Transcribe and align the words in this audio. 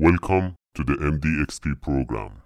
Welcome 0.00 0.56
to 0.74 0.82
the 0.82 0.94
MDXP 0.94 1.80
program. 1.80 2.43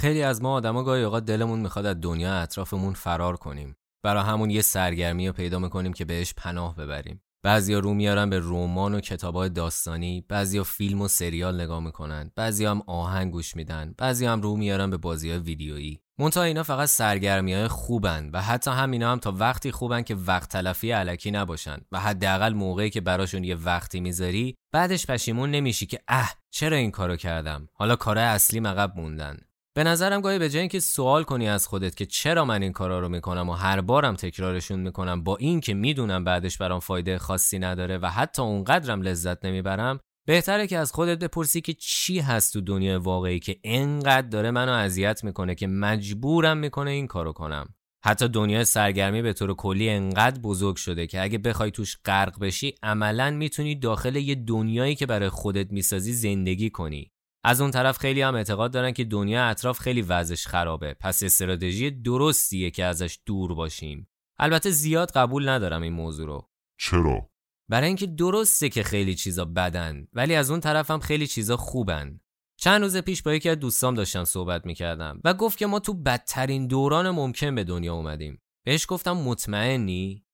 خیلی 0.00 0.22
از 0.22 0.42
ما 0.42 0.52
آدما 0.52 0.82
گاهی 0.82 1.02
اوقات 1.02 1.24
دلمون 1.24 1.60
می‌خواد 1.60 1.86
از 1.86 1.96
دنیا 2.00 2.34
اطرافمون 2.34 2.94
فرار 2.94 3.36
کنیم. 3.36 3.76
برای 4.02 4.22
همون 4.22 4.50
یه 4.50 4.62
سرگرمی 4.62 5.26
رو 5.26 5.32
پیدا 5.32 5.58
می‌کنیم 5.58 5.92
که 5.92 6.04
بهش 6.04 6.34
پناه 6.36 6.76
ببریم. 6.76 7.22
بعضیا 7.42 7.78
رو 7.78 7.94
میارن 7.94 8.30
به 8.30 8.40
رمان 8.42 8.94
و 8.94 9.00
کتابای 9.00 9.48
داستانی، 9.48 10.24
بعضیا 10.28 10.64
فیلم 10.64 11.00
و 11.00 11.08
سریال 11.08 11.60
نگاه 11.60 11.80
می‌کنن، 11.80 12.30
بعضیا 12.36 12.70
هم 12.70 12.82
آهنگ 12.86 13.32
گوش 13.32 13.56
میدن، 13.56 13.94
بعضیا 13.98 14.32
هم 14.32 14.40
رو 14.40 14.56
میارن 14.56 14.90
به 14.90 14.96
بازی 14.96 15.32
ویدیویی. 15.32 16.00
منتها 16.18 16.42
اینا 16.42 16.62
فقط 16.62 16.88
سرگرمی 16.88 17.54
های 17.54 17.68
خوبن 17.68 18.30
و 18.32 18.42
حتی 18.42 18.70
همینا 18.70 19.12
هم 19.12 19.18
تا 19.18 19.32
وقتی 19.32 19.70
خوبن 19.70 20.02
که 20.02 20.14
وقت 20.14 20.50
تلفی 20.50 20.90
علکی 20.90 21.30
نباشن 21.30 21.78
و 21.92 22.00
حداقل 22.00 22.52
موقعی 22.52 22.90
که 22.90 23.00
براشون 23.00 23.44
یه 23.44 23.54
وقتی 23.54 24.00
می‌ذاری 24.00 24.56
بعدش 24.72 25.06
پشیمون 25.06 25.50
نمیشی 25.50 25.86
که 25.86 26.00
اه 26.08 26.34
چرا 26.50 26.76
این 26.76 26.90
کارو 26.90 27.16
کردم 27.16 27.68
حالا 27.74 27.96
کارهای 27.96 28.26
اصلی 28.26 28.60
عقب 28.60 28.92
موندن 28.96 29.36
به 29.74 29.84
نظرم 29.84 30.20
گاهی 30.20 30.38
به 30.38 30.48
جای 30.48 30.60
اینکه 30.60 30.80
سوال 30.80 31.24
کنی 31.24 31.48
از 31.48 31.66
خودت 31.66 31.96
که 31.96 32.06
چرا 32.06 32.44
من 32.44 32.62
این 32.62 32.72
کارا 32.72 33.00
رو 33.00 33.08
می‌کنم 33.08 33.48
و 33.48 33.52
هر 33.52 33.80
بارم 33.80 34.16
تکرارشون 34.16 34.80
می‌کنم 34.80 35.22
با 35.24 35.36
این 35.36 35.60
که 35.60 35.74
می‌دونم 35.74 36.24
بعدش 36.24 36.58
برام 36.58 36.80
فایده 36.80 37.18
خاصی 37.18 37.58
نداره 37.58 37.98
و 37.98 38.06
حتی 38.06 38.42
اونقدرم 38.42 39.02
لذت 39.02 39.44
نمی‌برم 39.44 40.00
بهتره 40.26 40.66
که 40.66 40.78
از 40.78 40.92
خودت 40.92 41.18
بپرسی 41.18 41.60
که 41.60 41.74
چی 41.74 42.18
هست 42.18 42.52
تو 42.52 42.60
دنیای 42.60 42.96
واقعی 42.96 43.38
که 43.38 43.60
انقدر 43.64 44.28
داره 44.28 44.50
منو 44.50 44.72
اذیت 44.72 45.24
می‌کنه 45.24 45.54
که 45.54 45.66
مجبورم 45.66 46.56
می‌کنه 46.56 46.90
این 46.90 47.06
کارو 47.06 47.32
کنم. 47.32 47.74
حتی 48.04 48.28
دنیای 48.28 48.64
سرگرمی 48.64 49.22
به 49.22 49.32
طور 49.32 49.54
کلی 49.54 49.90
انقدر 49.90 50.40
بزرگ 50.40 50.76
شده 50.76 51.06
که 51.06 51.22
اگه 51.22 51.38
بخوای 51.38 51.70
توش 51.70 51.96
غرق 52.04 52.40
بشی 52.40 52.74
عملا 52.82 53.30
می‌تونی 53.30 53.74
داخل 53.74 54.16
یه 54.16 54.34
دنیایی 54.34 54.94
که 54.94 55.06
برای 55.06 55.28
خودت 55.28 55.72
می‌سازی 55.72 56.12
زندگی 56.12 56.70
کنی. 56.70 57.12
از 57.44 57.60
اون 57.60 57.70
طرف 57.70 57.98
خیلی 57.98 58.22
هم 58.22 58.34
اعتقاد 58.34 58.72
دارن 58.72 58.92
که 58.92 59.04
دنیا 59.04 59.44
اطراف 59.44 59.78
خیلی 59.78 60.02
وضعش 60.02 60.46
خرابه. 60.46 60.94
پس 60.94 61.22
استراتژی 61.22 61.90
درستیه 61.90 62.70
که 62.70 62.84
ازش 62.84 63.18
دور 63.26 63.54
باشیم. 63.54 64.08
البته 64.38 64.70
زیاد 64.70 65.10
قبول 65.10 65.48
ندارم 65.48 65.82
این 65.82 65.92
موضوع 65.92 66.26
رو. 66.26 66.50
چرا؟ 66.78 67.30
برای 67.68 67.86
اینکه 67.86 68.06
درسته 68.06 68.68
که 68.68 68.82
خیلی 68.82 69.14
چیزا 69.14 69.44
بدن 69.44 70.06
ولی 70.12 70.34
از 70.34 70.50
اون 70.50 70.60
طرف 70.60 70.90
هم 70.90 71.00
خیلی 71.00 71.26
چیزا 71.26 71.56
خوبن. 71.56 72.20
چند 72.56 72.82
روز 72.82 72.96
پیش 72.96 73.22
با 73.22 73.34
یکی 73.34 73.48
از 73.48 73.58
دوستام 73.58 73.94
داشتم 73.94 74.24
صحبت 74.24 74.66
می‌کردم 74.66 75.20
و 75.24 75.34
گفت 75.34 75.58
که 75.58 75.66
ما 75.66 75.80
تو 75.80 75.94
بدترین 75.94 76.66
دوران 76.66 77.10
ممکن 77.10 77.54
به 77.54 77.64
دنیا 77.64 77.94
اومدیم. 77.94 78.42
بهش 78.64 78.86
گفتم 78.88 79.12
مطمئنی؟ 79.12 80.24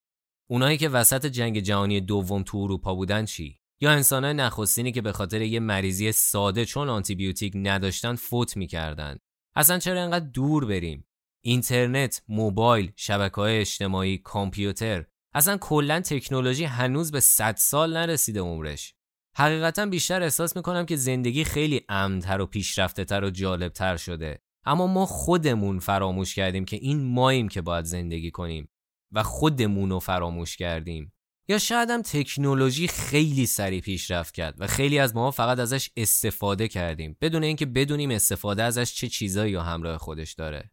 اونایی 0.51 0.79
که 0.79 0.89
وسط 0.89 1.27
جنگ 1.27 1.61
جهانی 1.61 2.01
دوم 2.01 2.43
تو 2.43 2.59
اروپا 2.59 2.95
بودن 2.95 3.25
چی؟ 3.25 3.61
یا 3.81 3.91
انسانهای 3.91 4.35
نخستینی 4.35 4.93
که 4.93 5.03
به 5.03 5.13
خاطر 5.13 5.43
یه 5.43 5.61
مریضی 5.61 6.13
ساده 6.13 6.65
چون 6.65 6.89
آنتیبیوتیک 6.89 7.53
نداشتن 7.57 8.15
فوت 8.15 8.57
می‌کردن. 8.57 9.19
اصلا 9.57 9.79
چرا 9.79 10.03
انقدر 10.03 10.27
دور 10.27 10.67
بریم؟ 10.67 11.07
اینترنت 11.45 12.23
موبایل 12.29 12.93
شبکه 12.97 13.35
های 13.35 13.61
اجتماعی 13.61 14.19
کامپیوتر 14.19 15.05
اصلا 15.35 15.57
کلا 15.57 16.01
تکنولوژی 16.01 16.65
هنوز 16.65 17.13
به 17.13 17.21
100 17.21 17.57
سال 17.57 17.97
نرسیده 17.97 18.41
عمرش. 18.41 18.95
حقیقتا 19.37 19.87
بیشتر 19.87 20.23
احساس 20.23 20.57
می‌کنم 20.57 20.87
که 20.87 20.97
زندگی 20.97 21.45
خیلی 21.45 21.81
امنتر 21.89 22.41
و 22.41 22.47
پیشرفته 22.47 23.05
تر 23.05 23.25
و 23.25 23.31
جالب 23.31 23.73
تر 23.73 23.97
شده. 23.97 24.43
اما 24.65 24.87
ما 24.87 25.07
خودمون 25.07 25.79
فراموش 25.79 26.35
کردیم 26.35 26.65
که 26.65 26.77
این 26.77 27.05
ماییم 27.05 27.49
که 27.49 27.63
باید 27.63 27.85
زندگی 27.85 28.31
کنیم 28.31 28.69
و 29.13 29.23
خودمون 29.23 29.91
رو 29.91 29.99
فراموش 29.99 30.57
کردیم. 30.57 31.13
یا 31.49 31.59
شاید 31.59 31.91
هم 31.91 32.03
تکنولوژی 32.03 32.89
خیلی 32.89 33.47
سریع 33.47 33.81
پیشرفت 33.81 34.35
کرد 34.35 34.55
و 34.59 34.67
خیلی 34.67 34.99
از 34.99 35.17
ما 35.17 35.31
فقط 35.31 35.59
ازش 35.59 35.91
استفاده 35.97 36.69
کردیم 36.69 37.17
بدون 37.21 37.43
اینکه 37.43 37.67
بدونیم 37.67 38.11
استفاده 38.11 38.63
ازش 38.63 38.95
چه 38.95 39.09
چیزایی 39.09 39.53
یا 39.53 39.63
همراه 39.63 39.99
خودش 39.99 40.33
داره. 40.33 40.71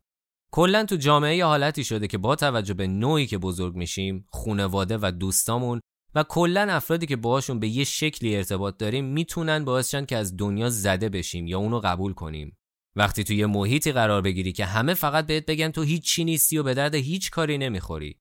کلا 0.51 0.85
تو 0.85 0.95
جامعه 0.95 1.35
یه 1.35 1.45
حالتی 1.45 1.83
شده 1.83 2.07
که 2.07 2.17
با 2.17 2.35
توجه 2.35 2.73
به 2.73 2.87
نوعی 2.87 3.27
که 3.27 3.37
بزرگ 3.37 3.75
میشیم 3.75 4.25
خونواده 4.29 4.97
و 5.01 5.11
دوستامون 5.11 5.79
و 6.15 6.23
کلا 6.23 6.67
افرادی 6.69 7.05
که 7.05 7.15
باهاشون 7.15 7.59
به 7.59 7.67
یه 7.67 7.83
شکلی 7.83 8.35
ارتباط 8.35 8.77
داریم 8.77 9.05
می‌تونن 9.05 9.65
باعث 9.65 9.91
شن 9.91 10.05
که 10.05 10.17
از 10.17 10.37
دنیا 10.37 10.69
زده 10.69 11.09
بشیم 11.09 11.47
یا 11.47 11.59
اونو 11.59 11.79
قبول 11.79 12.13
کنیم. 12.13 12.57
وقتی 12.95 13.23
تو 13.23 13.33
یه 13.33 13.45
محیطی 13.45 13.91
قرار 13.91 14.21
بگیری 14.21 14.51
که 14.51 14.65
همه 14.65 14.93
فقط 14.93 15.25
بهت 15.25 15.45
بگن 15.45 15.71
تو 15.71 15.81
هیچ 15.81 16.19
نیستی 16.19 16.57
و 16.57 16.63
به 16.63 16.73
درد 16.73 16.95
هیچ 16.95 17.31
کاری 17.31 17.57
نمی‌خوری. 17.57 18.19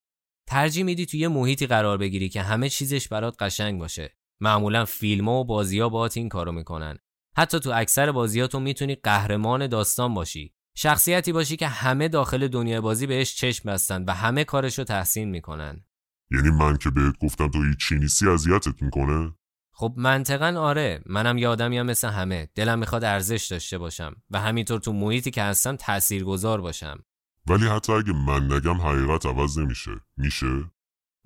ترجیح 0.52 0.84
میدی 0.84 1.06
توی 1.06 1.20
یه 1.20 1.28
محیطی 1.28 1.66
قرار 1.66 1.98
بگیری 1.98 2.28
که 2.28 2.42
همه 2.42 2.68
چیزش 2.68 3.08
برات 3.08 3.42
قشنگ 3.42 3.80
باشه. 3.80 4.16
معمولا 4.40 4.84
فیلم 4.84 5.28
و 5.28 5.44
بازی 5.44 5.78
ها 5.78 5.88
باهات 5.88 6.16
این 6.16 6.28
کارو 6.28 6.52
می‌کنن. 6.52 6.98
حتی 7.36 7.60
تو 7.60 7.72
اکثر 7.74 8.12
بازی 8.12 8.46
تو 8.46 8.60
می‌تونی 8.60 8.94
قهرمان 8.94 9.66
داستان 9.66 10.14
باشی. 10.14 10.54
شخصیتی 10.76 11.32
باشی 11.32 11.56
که 11.56 11.68
همه 11.68 12.08
داخل 12.08 12.48
دنیای 12.48 12.80
بازی 12.80 13.06
بهش 13.06 13.34
چشم 13.34 13.68
بستن 13.68 14.04
و 14.04 14.14
همه 14.14 14.44
کارش 14.44 14.78
رو 14.78 14.84
تحسین 14.84 15.28
می‌کنن. 15.28 15.84
یعنی 16.30 16.50
من 16.50 16.76
که 16.76 16.90
بهت 16.90 17.14
گفتم 17.22 17.48
تو 17.48 17.62
هیچ 17.62 17.92
نیستی 17.92 18.28
اذیتت 18.28 18.82
می‌کنه؟ 18.82 19.32
خب 19.74 19.94
منطقا 19.96 20.60
آره. 20.60 21.02
منم 21.06 21.38
یه 21.38 21.48
آدمی 21.48 21.82
مثل 21.82 22.08
همه. 22.08 22.48
دلم 22.54 22.78
می‌خواد 22.78 23.04
ارزش 23.04 23.46
داشته 23.46 23.78
باشم 23.78 24.16
و 24.30 24.40
همینطور 24.40 24.80
تو 24.80 24.92
محیطی 24.92 25.30
که 25.30 25.42
هستم 25.42 25.76
تاثیرگذار 25.76 26.60
باشم. 26.60 27.04
ولی 27.46 27.66
حتی 27.66 27.92
اگه 27.92 28.12
من 28.12 28.52
نگم 28.52 28.80
حقیقت 28.80 29.26
عوض 29.26 29.58
نمیشه. 29.58 29.90
میشه؟ 30.16 30.64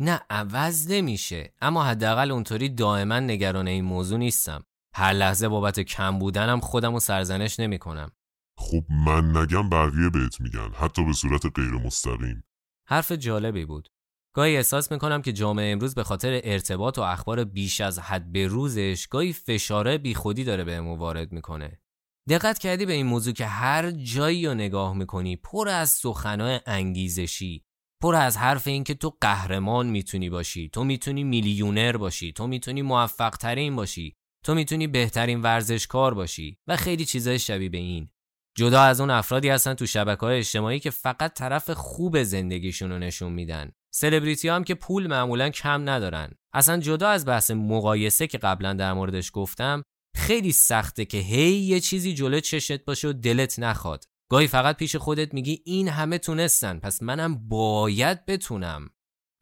نه 0.01 0.21
عوض 0.31 0.91
نمیشه. 0.91 1.55
اما 1.61 1.85
حداقل 1.85 2.31
اونطوری 2.31 2.69
دائما 2.69 3.21
نگران 3.21 3.69
این 3.69 3.85
موضوع 3.85 4.19
نیستم. 4.19 4.65
هر 4.95 5.13
لحظه 5.13 5.49
بابت 5.49 5.81
کم 5.81 6.19
بودنم 6.19 6.61
خودم 6.61 6.93
رو 6.93 7.01
سرزنش 7.01 7.61
نمی‌کنم. 7.61 8.11
خب 8.59 8.85
من 9.07 9.37
نگم 9.37 9.71
بقیه 9.71 10.11
بهت 10.11 10.41
میگن 10.41 10.71
حتی 10.75 11.05
به 11.05 11.13
صورت 11.13 11.47
غیر 11.55 11.71
مستقیم 11.71 12.45
حرف 12.89 13.13
جالبی 13.13 13.65
بود. 13.65 13.89
گاهی 14.35 14.57
احساس 14.57 14.93
می‌کنم 14.93 15.23
که 15.23 15.33
جامعه 15.33 15.73
امروز 15.73 15.95
به 15.95 16.05
خاطر 16.05 16.41
ارتباط 16.45 16.99
و 16.99 17.03
اخبار 17.03 17.45
بیش 17.45 17.81
از 17.81 17.99
حد 17.99 18.33
به 18.33 18.47
روزش 18.47 19.07
گاهی 19.07 19.33
فشاره 19.33 19.99
بیخودی 19.99 20.45
داره 20.45 20.65
بهمون 20.65 20.99
وارد 20.99 21.33
می‌کنه. 21.33 21.81
دقت 22.29 22.59
کردی 22.59 22.87
به 22.87 22.93
این 22.93 23.07
موضوع 23.07 23.35
که 23.35 23.47
هر 23.47 23.91
جایی 23.91 24.47
رو 24.47 24.55
نگاه 24.55 24.95
می‌کنی 24.95 25.37
پر 25.37 25.69
از 25.69 25.91
سخنهای 25.91 26.61
انگیزشی 26.67 27.65
پر 28.03 28.15
از 28.15 28.37
حرف 28.37 28.67
این 28.67 28.85
که 28.85 28.95
تو 28.95 29.17
قهرمان 29.21 29.87
می‌تونی 29.87 30.31
باشی 30.31 30.69
تو 30.69 30.85
می‌تونی 30.85 31.25
میلیونر 31.25 31.97
باشی 31.97 32.33
تو 32.33 32.47
می‌تونی 32.47 32.83
موفق 32.83 33.31
ترین 33.31 33.77
باشی 33.77 34.17
تو 34.45 34.55
می‌تونی 34.55 34.87
بهترین 34.87 35.43
ورزشکار 35.43 36.15
باشی 36.15 36.59
و 36.67 36.77
خیلی 36.77 37.05
چیزای 37.05 37.39
شبیه 37.39 37.69
به 37.69 37.79
این. 37.79 38.11
جدا 38.57 38.83
از 38.83 39.01
اون 39.01 39.11
افرادی 39.11 39.49
هستن 39.49 39.75
تو 39.75 39.87
شبکه 39.87 40.21
های 40.21 40.39
اجتماعی 40.39 40.81
که 40.81 40.91
فقط 40.91 41.35
طرف 41.35 41.71
خوب 41.71 42.23
زندگیشون 42.23 42.91
رو 42.91 42.99
نشون 42.99 43.33
میدن. 43.33 43.73
سلبریتی 43.95 44.49
هم 44.49 44.65
که 44.65 44.75
پول 44.75 45.07
معمولا 45.07 45.51
کم 45.51 45.89
ندارن. 45.89 46.31
اصلا 46.53 46.81
جدا 46.81 47.09
از 47.09 47.27
بحث 47.27 47.51
مقایسه 47.51 48.27
که 48.27 48.39
قبلا 48.39 48.73
در 48.73 48.93
موردش 48.93 49.31
گفتم 49.35 49.83
خیلی 50.17 50.53
سخته 50.53 51.05
که 51.05 51.19
هی 51.19 51.53
یه 51.53 51.81
چیزی 51.81 52.15
جلو 52.15 52.41
چشت 52.41 52.85
باشه 52.85 53.09
و 53.09 53.13
دلت 53.13 53.59
نخواد. 53.59 54.05
گاهی 54.31 54.47
فقط 54.47 54.77
پیش 54.77 54.97
خودت 54.97 55.35
میگی 55.35 55.63
این 55.65 55.89
همه 55.89 56.19
تونستن 56.19 56.79
پس 56.79 57.03
منم 57.03 57.49
باید 57.49 58.27
بتونم. 58.27 58.91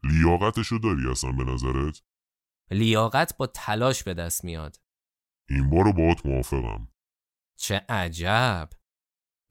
لیاقتشو 0.03 0.77
داری 0.77 1.07
اصلا 1.11 1.31
به 1.31 1.43
نظرت؟ 1.43 2.01
لیاقت 2.71 3.37
با 3.37 3.47
تلاش 3.47 4.03
به 4.03 4.13
دست 4.13 4.43
میاد. 4.43 4.77
این 5.49 5.69
بارو 5.69 5.93
باهات 5.93 6.25
موافقم. 6.25 6.87
چه 7.57 7.85
عجب. 7.89 8.69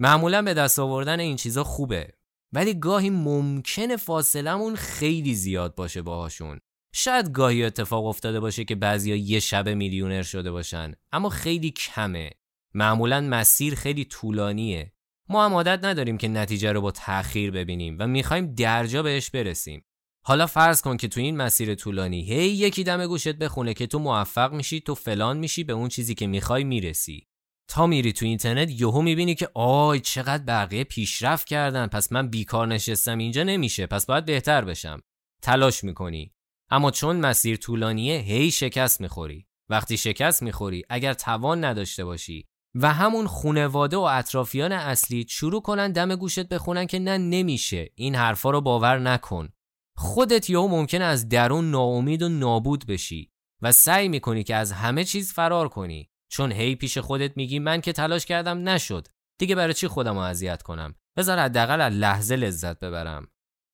معمولا 0.00 0.43
به 0.43 0.55
دست 0.55 0.79
آوردن 0.79 1.20
این 1.20 1.37
چیزا 1.37 1.65
خوبه 1.65 2.15
ولی 2.53 2.75
گاهی 2.75 3.11
ممکنه 3.11 3.97
فاصلمون 3.97 4.77
خیلی 4.77 5.35
زیاد 5.35 5.75
باشه 5.75 6.03
باهاشون. 6.03 6.61
شاید 6.96 7.32
گاهی 7.32 7.64
اتفاق 7.64 8.06
افتاده 8.06 8.41
باشه 8.41 8.64
که 8.64 8.75
بعضیا 8.75 9.17
یه 9.17 9.41
شب 9.41 9.69
میلیونر 9.69 10.23
شده 10.23 10.50
باشن 10.50 10.93
اما 11.12 11.29
خیلی 11.29 11.70
کمه. 11.70 12.31
معمولا 12.75 13.20
مسیر 13.20 13.75
خیلی 13.75 14.05
طولانیه. 14.05 14.93
ما 15.29 15.44
هم 15.44 15.55
عادت 15.55 15.85
نداریم 15.85 16.19
که 16.19 16.29
نتیجه 16.29 16.73
رو 16.73 16.81
با 16.81 16.91
تأخیر 16.91 17.50
ببینیم 17.50 17.96
و 18.00 18.06
می‌خوایم 18.06 18.55
درجا 18.55 19.02
بهش 19.02 19.31
برسیم. 19.31 19.85
حالا 20.25 20.46
فرض 20.46 20.82
کن 20.82 20.96
که 20.96 21.08
تو 21.08 21.20
این 21.20 21.37
مسیر 21.37 21.75
طولانی 21.75 22.23
هی 22.23 22.49
یکی 22.49 22.85
دم 22.85 23.06
گوشت 23.06 23.32
بخونه 23.32 23.75
که 23.75 23.87
تو 23.87 23.99
موفق 23.99 24.52
میشی 24.52 24.81
تو 24.81 24.94
فلان 24.94 25.37
میشی 25.37 25.64
به 25.64 25.73
اون 25.73 25.88
چیزی 25.88 26.14
که 26.14 26.26
می‌خوای 26.26 26.64
می‌رسی. 26.64 27.29
تا 27.69 27.87
میری 27.87 28.12
تو 28.12 28.26
اینترنت 28.26 28.70
یهو 28.70 29.02
می‌بینی 29.02 29.35
که 29.35 29.49
آی 29.55 30.00
چقدر 30.00 30.44
بقیه 30.44 30.85
پیشرفت 30.85 31.46
کردن 31.46 31.87
پس 31.87 32.12
من 32.12 32.29
بیکار 32.29 32.67
نشستم 32.67 33.19
اینجا 33.19 33.43
نمیشه 33.43 33.87
پس 33.87 34.06
باید 34.06 34.25
بهتر 34.25 34.64
بشم. 34.64 35.02
تلاش 35.43 35.85
می‌کنی. 35.85 36.34
اما 36.71 36.91
چون 36.91 37.17
مسیر 37.17 37.57
طولانیه 37.57 38.19
هی 38.19 38.51
شکست 38.51 39.01
می‌خوری. 39.01 39.47
وقتی 39.69 39.97
شکست 39.97 40.43
می‌خوری 40.43 40.85
اگر 40.91 41.13
توان 41.13 41.65
نداشته 41.65 42.05
باشی 42.05 42.47
و 42.75 42.93
همون 42.93 43.27
خونواده 43.27 43.97
و 43.97 44.01
اطرافیان 44.01 44.73
اصلی 44.73 45.27
شروع 45.29 45.63
کنن 45.63 45.93
دم 45.93 46.17
گوشت 46.17 46.49
بخونن 46.49 46.87
که 46.87 46.99
نه 46.99 47.19
نمیشه. 47.19 47.91
این 47.95 48.15
حرفا 48.15 48.51
رو 48.51 48.61
باور 48.61 48.99
نکن. 48.99 49.49
خودت 49.97 50.51
یهو 50.51 50.69
ممکنه 50.69 51.05
از 51.05 51.29
درون 51.29 51.71
ناامید 51.71 52.23
و 52.23 52.29
نابود 52.29 52.87
بشی 52.87 53.31
و 53.63 53.73
سعی 53.73 54.09
می‌کنی 54.09 54.45
که 54.45 54.55
از 54.55 54.73
همه 54.73 55.05
چیز 55.05 55.33
فرار 55.33 55.69
کنی. 55.69 56.11
چون 56.29 56.53
هی 56.53 56.75
پیش 56.75 56.99
خودت 56.99 57.37
میگی 57.37 57.59
من 57.59 57.81
که 57.81 57.93
تلاش 57.93 58.27
کردم 58.27 58.69
نشد. 58.69 59.09
دیگه 59.39 59.55
برای 59.55 59.75
چی 59.75 59.89
خودم 59.89 60.15
رو 60.15 60.21
اذیت 60.21 60.63
کنم؟ 60.63 60.95
بذار 61.17 61.39
حداقل 61.39 61.81
از 61.81 61.93
لحظه 61.93 62.37
لذت 62.37 62.79
ببرم. 62.79 63.29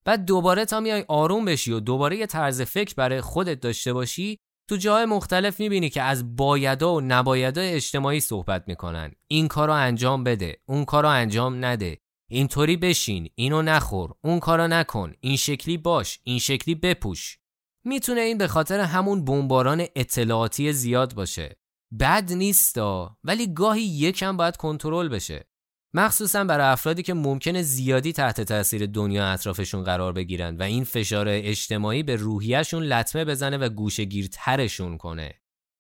بعد 0.05 0.25
دوباره 0.25 0.65
تا 0.65 0.81
میای 0.81 1.05
آروم 1.09 1.45
بشی 1.45 1.73
و 1.73 1.81
دوباره 1.81 2.17
یه 2.17 2.27
طرز 2.27 2.63
فکر 2.63 2.95
برای 2.95 3.21
خودت 3.21 3.61
داشته 3.61 3.93
باشی 3.93 4.39
تو 4.69 4.77
جای 4.77 5.05
مختلف 5.05 5.61
می‌بینی 5.61 5.91
که 5.91 6.03
از 6.03 6.37
بایدا 6.37 6.95
و 6.95 7.01
نبایدا 7.01 7.61
اجتماعی 7.61 8.21
صحبت 8.21 8.65
می‌کنن. 8.67 9.13
این 9.29 9.49
کارو 9.49 9.73
انجام 9.73 10.25
بده 10.25 10.61
اون 10.69 10.85
کارو 10.85 11.09
انجام 11.09 11.65
نده. 11.65 11.99
اینطوری 12.31 12.77
بشین 12.77 13.31
اینو 13.35 13.63
نخور 13.63 14.15
اون 14.25 14.41
کارو 14.41 14.69
نکن 14.69 15.13
این 15.21 15.37
شکلی 15.37 15.77
باش 15.77 16.21
این 16.25 16.39
شکلی 16.39 16.75
بپوش. 16.75 17.39
می‌تونه 17.85 18.21
این 18.21 18.39
به 18.39 18.47
خاطر 18.47 18.81
همون 18.81 19.25
بمباران 19.25 19.87
اطلاعاتی 19.97 20.73
زیاد 20.73 21.15
باشه. 21.15 21.57
بد 22.01 22.33
نیستا 22.33 23.17
ولی 23.25 23.55
گاهی 23.55 23.83
یکم 23.83 24.37
باید 24.37 24.57
کنترل 24.57 25.09
بشه. 25.09 25.50
مخصوصا 25.95 26.45
برای 26.45 26.67
افرادی 26.67 27.03
که 27.03 27.15
ممکنه 27.15 27.63
زیادی 27.63 28.13
تحت 28.13 28.41
تاثیر 28.41 28.87
دنیا 28.87 29.27
اطرافشون 29.27 29.85
قرار 29.85 30.13
بگیرن 30.13 30.57
و 30.57 30.63
این 30.63 30.85
فشار 30.85 31.27
اجتماعی 31.29 32.03
به 32.03 32.17
روحیشون 32.17 32.83
لطمه 32.83 33.25
بزنه 33.25 33.57
و 33.57 33.69
گوشگیرترشون 33.69 34.99
کنه. 34.99 35.35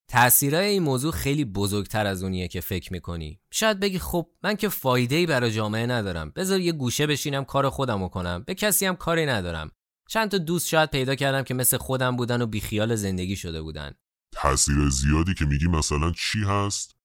تأثیرهای 0.08 0.66
این 0.66 0.82
موضوع 0.82 1.12
خیلی 1.12 1.44
بزرگتر 1.44 2.06
از 2.06 2.22
اونیه 2.22 2.48
که 2.48 2.60
فکر 2.60 2.92
می‌کنی. 2.92 3.40
شاید 3.52 3.80
بگی 3.80 3.98
خب 3.98 4.30
من 4.42 4.56
که 4.56 4.68
فایده 4.68 5.16
ای 5.16 5.26
برای 5.26 5.52
جامعه 5.52 5.86
ندارم. 5.86 6.32
بذار 6.36 6.60
یه 6.60 6.72
گوشه 6.72 7.06
بشینم 7.06 7.44
کار 7.44 7.70
خودمو 7.70 8.08
کنم. 8.08 8.44
به 8.46 8.54
کسی 8.54 8.86
هم 8.86 8.96
کاری 8.96 9.26
ندارم. 9.26 9.70
چند 10.08 10.30
تا 10.30 10.38
دوست 10.38 10.68
شاید 10.68 10.90
پیدا 10.90 11.14
کردم 11.14 11.42
که 11.42 11.54
مثل 11.54 11.76
خودم 11.76 12.16
بودن 12.16 12.42
و 12.42 12.46
بیخیال 12.46 12.94
زندگی 12.94 13.36
شده 13.36 13.62
بودن. 13.62 13.92
تاثیر 14.32 14.88
زیادی 14.88 15.34
که 15.34 15.44
میگی 15.44 15.66
مثلا 15.66 16.12
چی 16.12 16.44
هست؟ 16.44 16.99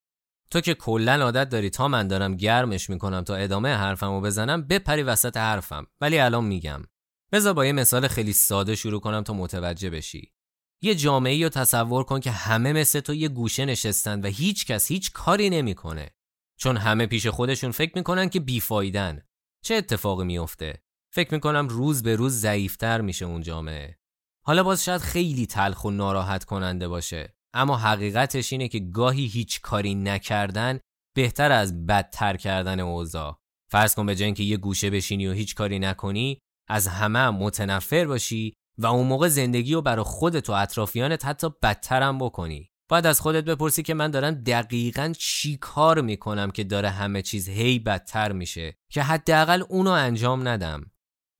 تو 0.55 0.61
که 0.61 0.73
کلا 0.73 1.23
عادت 1.23 1.49
داری 1.49 1.69
تا 1.69 1.87
من 1.87 2.07
دارم 2.07 2.35
گرمش 2.35 2.89
می‌کنم 2.89 3.21
تا 3.23 3.35
ادامه 3.35 3.69
حرفمو 3.69 4.21
بزنم 4.21 4.61
بپری 4.61 5.03
وسط 5.03 5.37
حرفم. 5.37 5.87
ولی 6.01 6.19
الان 6.19 6.45
میگم. 6.45 6.83
بذار 7.31 7.53
با 7.53 7.65
یه 7.65 7.71
مثال 7.71 8.07
خیلی 8.07 8.33
ساده 8.33 8.75
شروع 8.75 8.99
کنم 9.01 9.21
تا 9.21 9.33
متوجه 9.33 9.89
بشی. 9.89 10.33
یه 10.81 10.95
جامعه 10.95 11.43
رو 11.43 11.49
تصور 11.49 12.03
کن 12.03 12.19
که 12.19 12.31
همه 12.31 12.73
مثل 12.73 12.99
تو 12.99 13.13
یه 13.13 13.27
گوشه 13.27 13.65
نشستن 13.65 14.21
و 14.21 14.27
هیچ 14.27 14.65
کس 14.65 14.91
هیچ 14.91 15.11
کاری 15.11 15.49
نمی‌کنه. 15.49 16.09
چون 16.57 16.77
همه 16.77 17.05
پیش 17.05 17.27
خودشون 17.27 17.71
فکر 17.71 17.91
می‌کنن 17.95 18.29
که 18.29 18.39
بیفایدن. 18.39 19.21
چه 19.61 19.75
اتفاقی 19.75 20.25
میفته 20.25 20.83
فکر 21.13 21.33
می‌کنم 21.33 21.67
روز 21.67 22.03
به 22.03 22.15
روز 22.15 22.33
ضعیفتر 22.33 23.01
میشه 23.01 23.25
اون 23.25 23.41
جامعه. 23.41 23.97
حالا 24.45 24.63
باز 24.63 24.83
شاید 24.83 25.01
خیلی 25.01 25.45
تلخ 25.45 25.85
و 25.85 25.91
ناراحت 25.91 26.43
کننده 26.43 26.87
باشه. 26.87 27.34
اما 27.55 27.77
حقیقتش 27.77 28.51
اینه 28.53 28.67
که 28.67 28.79
گاهی 28.79 29.25
هیچ 29.25 29.61
کاری 29.61 29.95
نکردن 29.95 30.79
بهتر 31.15 31.51
از 31.51 31.85
بدتر 31.85 32.37
کردن 32.37 32.79
اوضاع. 32.79 33.37
فرض 33.71 33.95
کن 33.95 34.05
به 34.05 34.15
جای 34.15 34.25
اینکه 34.25 34.43
یه 34.43 34.57
گوشه 34.57 34.89
بشینی 34.89 35.27
و 35.27 35.31
هیچ 35.31 35.55
کاری 35.55 35.79
نکنی 35.79 36.39
از 36.69 36.87
همه 36.87 37.19
هم 37.19 37.35
متنفر 37.35 38.05
باشی 38.05 38.53
و 38.77 38.85
اون 38.85 39.07
موقع 39.07 39.27
زندگی 39.27 39.73
رو 39.73 39.81
برای 39.81 40.05
خودت 40.05 40.49
و 40.49 40.53
اطرافیانت 40.53 41.25
حتی 41.25 41.49
بدترم 41.63 42.17
بکنی. 42.17 42.69
باید 42.89 43.05
از 43.05 43.21
خودت 43.21 43.43
بپرسی 43.45 43.83
که 43.83 43.93
من 43.93 44.11
دارم 44.11 44.31
دقیقا 44.31 45.13
چی 45.17 45.57
کار 45.57 46.01
می‌کنم 46.01 46.51
که 46.51 46.63
داره 46.63 46.89
همه 46.89 47.21
چیز 47.21 47.49
هی 47.49 47.79
بدتر 47.79 48.31
میشه 48.31 48.77
که 48.91 49.03
حداقل 49.03 49.63
اونو 49.69 49.89
انجام 49.89 50.47
ندم. 50.47 50.91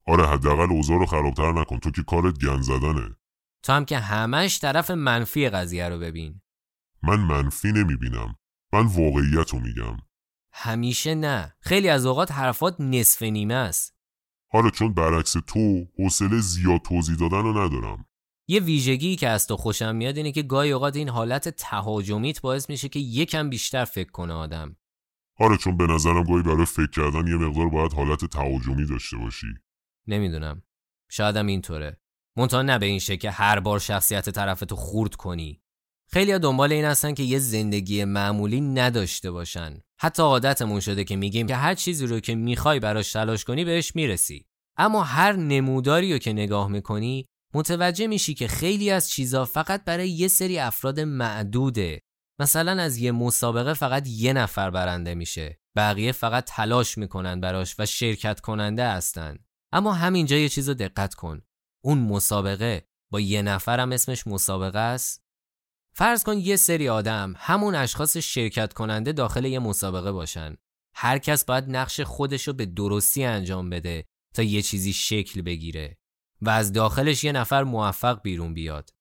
آره 0.08 0.28
حداقل 0.28 0.72
اوضاع 0.72 1.00
رو 1.00 1.06
خرابتر 1.06 1.52
نکن. 1.52 1.80
تو 1.80 1.92
که 1.92 2.04
کارت 2.04 2.40
گن 2.40 2.62
زدنه. 2.62 3.16
تو 3.66 3.74
هم 3.74 3.86
که 3.86 3.98
همش 3.98 4.60
طرف 4.60 4.92
منفی 4.92 5.50
قضیه 5.50 5.90
رو 5.90 6.00
ببین. 6.00 6.42
من 7.04 7.20
منفی 7.20 7.72
نمی‌بینم. 7.72 8.36
من 8.74 8.86
واقعیت 8.86 9.50
رو 9.50 9.60
میگم. 9.60 9.98
همیشه 10.54 11.16
نه. 11.16 11.56
خیلی 11.60 11.90
از 11.90 12.06
اوقات 12.06 12.32
حرفات 12.32 12.76
نصف 12.80 13.22
نیمه 13.22 13.54
است. 13.54 13.96
حالا 14.52 14.70
چون 14.70 14.94
برعکس 14.94 15.36
تو 15.48 15.86
حوصله 15.98 16.40
زیاد 16.40 16.82
توضیح 16.82 17.16
دادن 17.16 17.44
رو 17.44 17.58
ندارم. 17.58 18.06
یه 18.48 18.60
ویژگی 18.60 19.16
که 19.16 19.30
از 19.30 19.48
تو 19.48 19.58
خوشم 19.58 19.96
میاد 19.96 20.18
اینه 20.18 20.32
که 20.32 20.42
گاهی 20.42 20.72
اوقات 20.72 20.96
این 20.96 21.10
حالت 21.10 21.50
تهاجمیت 21.50 22.42
باعث 22.42 22.70
میشه 22.70 22.90
که 22.90 23.00
یکم 23.00 23.50
بیشتر 23.50 23.86
فکر 23.86 24.12
کنه 24.12 24.34
آدم. 24.34 24.76
آره 25.40 25.58
چون 25.58 25.78
به 25.78 25.88
نظرم 25.88 26.24
گاهی 26.24 26.44
برای 26.44 26.66
فکر 26.66 26.90
کردن 26.90 27.28
یه 27.28 27.36
مقدار 27.36 27.70
باید 27.70 27.94
حالت 27.94 28.26
تهاجمی 28.26 28.86
داشته 28.86 29.18
باشی. 29.18 29.48
نمی‌دونم. 30.08 30.64
شایدم 31.10 31.48
اینطوره. 31.48 32.00
منتها 32.38 32.62
نه 32.62 32.80
به 32.80 32.86
این 32.86 33.00
شکل 33.00 33.16
که 33.16 33.32
هر 33.32 33.60
بار 33.60 33.80
شخصیت 33.80 34.30
طرفتو 34.30 34.76
خورد 34.76 35.16
کنی. 35.16 35.62
خیلی 36.12 36.40
دنبال 36.40 36.72
این 36.72 36.86
هستن 36.86 37.14
که 37.14 37.24
یه 37.24 37.40
زندگی 37.40 38.04
معمولی 38.04 38.62
نداشته 38.62 39.32
باشن. 39.32 39.82
حتی 40.00 40.24
عادتمون 40.24 40.80
شده 40.80 41.04
که 41.04 41.16
میگیم 41.16 41.48
که 41.48 41.56
هر 41.56 41.76
چیزی 41.76 42.08
رو 42.08 42.20
که 42.20 42.36
می‌خوای 42.36 42.80
براش 42.80 43.12
تلاش 43.12 43.44
کنی 43.44 43.66
بهش 43.66 43.96
می‌رسی. 43.96 44.46
اما 44.78 45.04
هر 45.04 45.34
نموداری 45.34 46.14
رو 46.14 46.18
که 46.18 46.34
نگاه 46.34 46.68
می‌کنی 46.68 47.26
متوجه 47.54 48.08
میشی 48.08 48.34
که 48.34 48.48
خیلی 48.48 48.92
از 48.92 49.10
چیزا 49.10 49.46
فقط 49.46 49.84
برای 49.84 50.10
یه 50.10 50.28
سری 50.28 50.60
افراد 50.60 51.00
معدوده. 51.00 52.00
مثلا 52.40 52.82
از 52.82 52.98
یه 52.98 53.12
مسابقه 53.12 53.74
فقط 53.74 54.08
یه 54.08 54.34
نفر 54.34 54.70
برنده 54.70 55.16
میشه. 55.16 55.60
بقیه 55.76 56.12
فقط 56.12 56.44
تلاش 56.48 56.98
می‌کنن 56.98 57.42
براش 57.42 57.76
و 57.80 57.86
شرکت 57.86 58.40
کننده 58.40 58.88
هستن. 58.88 59.38
اما 59.72 59.94
همینجا 59.94 60.38
یه 60.38 60.50
چیز 60.50 60.70
رو 60.70 60.76
دقت 60.76 61.14
کن. 61.14 61.42
اون 61.86 61.98
مسابقه 61.98 62.88
با 63.12 63.20
یه 63.20 63.42
نفرم 63.42 63.92
اسمش 63.92 64.28
مسابقه 64.28 64.80
است. 64.80 65.24
فرض 65.94 66.24
کن 66.24 66.38
یه 66.38 66.56
سری 66.56 66.90
آدم 66.90 67.34
همون 67.38 67.76
اشخاص 67.76 68.18
شرکت 68.18 68.74
کننده 68.74 69.12
داخل 69.12 69.46
یه 69.46 69.60
مسابقه 69.60 70.12
باشن. 70.12 70.56
هر 70.96 71.18
کس 71.18 71.46
باید 71.46 71.64
نقش 71.70 72.02
خودشو 72.02 72.54
به 72.54 72.66
درستی 72.66 73.24
انجام 73.24 73.70
بده 73.70 74.06
تا 74.34 74.44
یه 74.44 74.62
چیزی 74.62 74.94
شکل 74.94 75.42
بگیره 75.42 75.98
و 76.42 76.50
از 76.50 76.74
داخلش 76.74 77.24
یه 77.24 77.32
نفر 77.32 77.64
موفق 77.64 78.22
بیرون 78.22 78.54
بیاد. 78.54 78.94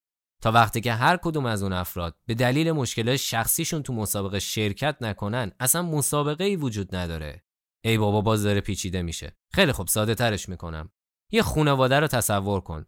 تا 0.42 0.52
وقتی 0.52 0.80
که 0.80 0.92
هر 0.92 1.16
کدوم 1.16 1.46
از 1.46 1.62
اون 1.62 1.72
افراد 1.72 2.16
به 2.26 2.34
دلیل 2.34 2.72
مشکل 2.72 3.16
شخصیشون 3.16 3.82
تو 3.82 3.92
مسابقه 3.92 4.38
شرکت 4.38 4.96
نکنن 5.00 5.52
اصلا 5.60 5.82
مسابقه 5.82 6.44
ای 6.44 6.56
وجود 6.56 6.96
نداره. 6.96 7.44
ای 7.84 7.98
بابا 7.98 8.20
باز 8.20 8.42
داره 8.42 8.60
پیچیده 8.60 9.02
میشه. 9.02 9.36
خیلی 9.52 9.72
خوب 9.72 9.88
ساده 9.88 10.14
ترش 10.14 10.48
می‌کنم. 10.48 10.90
یه 11.32 11.42
خانواده 11.42 12.00
رو 12.00 12.06
تصور 12.06 12.60
کن. 12.60 12.86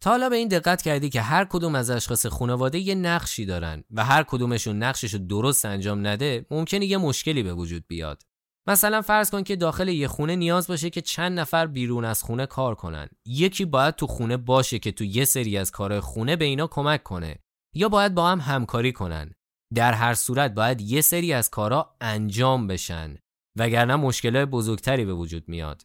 تا 0.00 0.10
حالا 0.10 0.28
به 0.28 0.36
این 0.36 0.48
دقت 0.48 0.82
کردی 0.82 1.08
که 1.08 1.20
هر 1.20 1.44
کدوم 1.44 1.74
از 1.74 1.90
اشخاص 1.90 2.26
خانواده 2.26 2.78
یه 2.78 2.94
نقشی 2.94 3.46
دارن 3.46 3.84
و 3.90 4.04
هر 4.04 4.22
کدومشون 4.22 4.82
نقشش 4.82 5.14
رو 5.14 5.18
درست 5.18 5.64
انجام 5.64 6.06
نده 6.06 6.46
ممکنه 6.50 6.86
یه 6.86 6.98
مشکلی 6.98 7.42
به 7.42 7.54
وجود 7.54 7.84
بیاد. 7.88 8.22
مثلا 8.68 9.02
فرض 9.02 9.30
کن 9.30 9.42
که 9.42 9.56
داخل 9.56 9.88
یه 9.88 10.08
خونه 10.08 10.36
نیاز 10.36 10.66
باشه 10.66 10.90
که 10.90 11.00
چند 11.00 11.38
نفر 11.38 11.66
بیرون 11.66 12.04
از 12.04 12.22
خونه 12.22 12.46
کار 12.46 12.74
کنن. 12.74 13.08
یکی 13.26 13.64
باید 13.64 13.94
تو 13.94 14.06
خونه 14.06 14.36
باشه 14.36 14.78
که 14.78 14.92
تو 14.92 15.04
یه 15.04 15.24
سری 15.24 15.58
از 15.58 15.70
کار 15.70 16.00
خونه 16.00 16.36
به 16.36 16.44
اینا 16.44 16.66
کمک 16.66 17.02
کنه 17.02 17.38
یا 17.74 17.88
باید 17.88 18.14
با 18.14 18.28
هم 18.28 18.40
همکاری 18.40 18.92
کنن. 18.92 19.32
در 19.74 19.92
هر 19.92 20.14
صورت 20.14 20.54
باید 20.54 20.80
یه 20.80 21.00
سری 21.00 21.32
از 21.32 21.50
کارا 21.50 21.96
انجام 22.00 22.66
بشن 22.66 23.16
وگرنه 23.56 23.96
مشکلات 23.96 24.48
بزرگتری 24.48 25.04
به 25.04 25.14
وجود 25.14 25.48
میاد. 25.48 25.82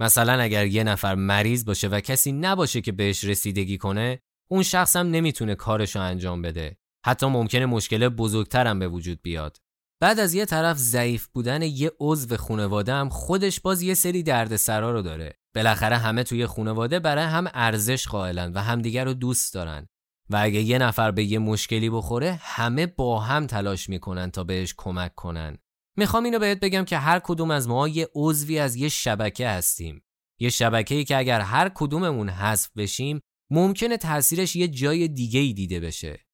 مثلا 0.00 0.32
اگر 0.42 0.66
یه 0.66 0.84
نفر 0.84 1.14
مریض 1.14 1.64
باشه 1.64 1.88
و 1.88 2.00
کسی 2.00 2.32
نباشه 2.32 2.80
که 2.80 2.92
بهش 2.92 3.24
رسیدگی 3.24 3.78
کنه 3.78 4.22
اون 4.50 4.62
شخص 4.62 4.96
هم 4.96 5.10
نمی‌تونه 5.10 5.54
کارشو 5.54 6.00
انجام 6.00 6.42
بده. 6.42 6.76
حتی 7.06 7.26
ممکنه 7.26 7.66
مشکل 7.66 8.08
بزرگتر 8.08 8.74
به 8.74 8.88
وجود 8.88 9.22
بیاد. 9.22 9.56
بعد 10.00 10.20
از 10.20 10.34
یه 10.34 10.44
طرف 10.44 10.76
ضعیف 10.76 11.26
بودن 11.26 11.62
یه 11.62 11.92
عضو 12.00 12.36
خانواده 12.36 12.92
هم 12.92 13.08
خودش 13.08 13.60
باز 13.60 13.82
یه 13.82 13.94
سری 13.94 14.22
دردسرا 14.22 14.92
رو 14.92 15.02
داره. 15.02 15.38
بالاخره 15.54 15.96
همه 15.96 16.22
توی 16.22 16.46
خانواده 16.46 16.98
برای 16.98 17.24
هم 17.24 17.46
ارزش 17.54 18.08
قائلن 18.08 18.52
و 18.52 18.58
همدیگر 18.58 19.04
رو 19.04 19.14
دوست 19.14 19.54
دارن. 19.54 19.86
و 20.30 20.36
اگه 20.42 20.60
یه 20.60 20.78
نفر 20.78 21.10
به 21.10 21.24
یه 21.24 21.38
مشکلی 21.38 21.90
بخوره 21.90 22.38
همه 22.42 22.86
با 22.86 23.20
هم 23.20 23.46
تلاش 23.46 23.88
می‌کنن 23.88 24.30
تا 24.30 24.44
بهش 24.44 24.74
کمک 24.76 25.14
کنن. 25.14 25.58
می‌خوام 25.96 26.24
اینو 26.24 26.38
بهت 26.38 26.60
بگم 26.60 26.84
که 26.84 26.98
هر 26.98 27.18
کدوم 27.18 27.50
از 27.50 27.68
ما 27.68 27.88
یه 27.88 28.08
عضوی 28.14 28.58
از 28.58 28.76
یه 28.76 28.88
شبکه 28.88 29.48
هستیم. 29.48 30.04
یه 30.40 30.50
شبکه‌ای 30.50 31.04
که 31.04 31.16
اگر 31.16 31.40
هر 31.40 31.70
کدوممون 31.74 32.28
حذف 32.28 32.70
بشیم 32.76 33.20
ممکنه 33.50 33.96
تاثیرش 33.96 34.56
یه 34.56 34.68
جای 34.68 35.08
دیگه 35.08 35.40
ای 35.40 35.52
دیده 35.52 35.80
بشه. 35.80 36.26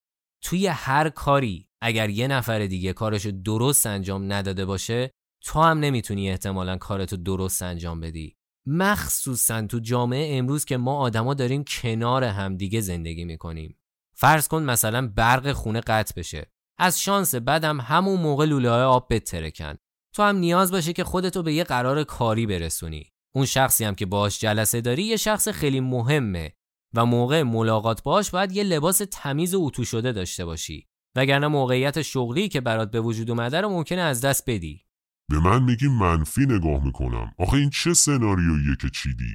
توی 0.42 0.66
هر 0.66 1.08
کاری 1.08 1.68
اگر 1.80 2.10
یه 2.10 2.28
نفر 2.28 2.66
دیگه 2.66 2.92
کارش 2.92 3.26
درست 3.26 3.86
انجام 3.86 4.32
نداده 4.32 4.64
باشه 4.64 5.10
تو 5.44 5.60
هم 5.60 5.78
نمی‌تونی 5.78 6.30
احتمالا 6.30 6.76
کارتو 6.76 7.16
درست 7.16 7.62
انجام 7.62 8.00
بدی. 8.00 8.36
مخصوصا 8.66 9.66
تو 9.66 9.78
جامعه 9.78 10.38
امروز 10.38 10.64
که 10.64 10.76
ما 10.76 10.98
آدما 10.98 11.34
داریم 11.34 11.64
کنار 11.64 12.24
همدیگه 12.24 12.80
زندگی 12.80 13.24
می‌کنیم. 13.24 13.78
فرض 14.14 14.48
کن 14.48 14.62
مثلا 14.62 15.08
برق 15.08 15.52
خونه 15.52 15.80
قطع 15.80 16.14
بشه. 16.16 16.52
از 16.82 17.00
شانس 17.00 17.34
بدم 17.34 17.80
همون 17.80 18.20
موقع 18.20 18.44
لوله 18.44 18.70
های 18.70 18.82
آب 18.82 19.14
بترکن. 19.14 19.74
تو 20.14 20.22
هم 20.22 20.36
نیاز 20.36 20.72
باشه 20.72 20.92
که 20.92 21.04
خودتو 21.04 21.42
به 21.42 21.52
یه 21.52 21.64
قرار 21.64 22.04
کاری 22.04 22.46
برسونی. 22.46 23.12
اون 23.34 23.46
شخصی 23.46 23.84
هم 23.84 23.94
که 23.94 24.06
باش 24.06 24.40
جلسه 24.40 24.80
داری 24.80 25.02
یه 25.02 25.16
شخص 25.16 25.48
خیلی 25.48 25.80
مهمه 25.80 26.52
و 26.94 27.06
موقع 27.06 27.42
ملاقات 27.42 28.02
باش 28.02 28.30
باید 28.30 28.52
یه 28.52 28.62
لباس 28.62 29.02
تمیز 29.10 29.54
و 29.54 29.62
اتو 29.64 29.84
شده 29.84 30.12
داشته 30.12 30.44
باشی. 30.44 30.88
وگرنه 31.16 31.48
موقعیت 31.48 32.02
شغلی 32.02 32.48
که 32.48 32.60
برات 32.60 32.90
به 32.90 33.00
وجود 33.00 33.30
اومده 33.30 33.60
رو 33.60 33.68
ممکنه 33.68 34.00
از 34.00 34.20
دست 34.20 34.50
بدی. 34.50 34.86
به 35.30 35.38
من 35.38 35.62
میگی 35.62 35.88
منفی 35.88 36.46
نگاه 36.46 36.84
می‌کنم. 36.84 37.34
آخه 37.38 37.54
این 37.54 37.70
چه 37.70 37.94
سناریویه 37.94 38.76
که 38.80 38.88
چیدی؟ 38.90 39.34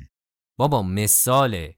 بابا 0.58 0.84
مثاله. 0.84 1.76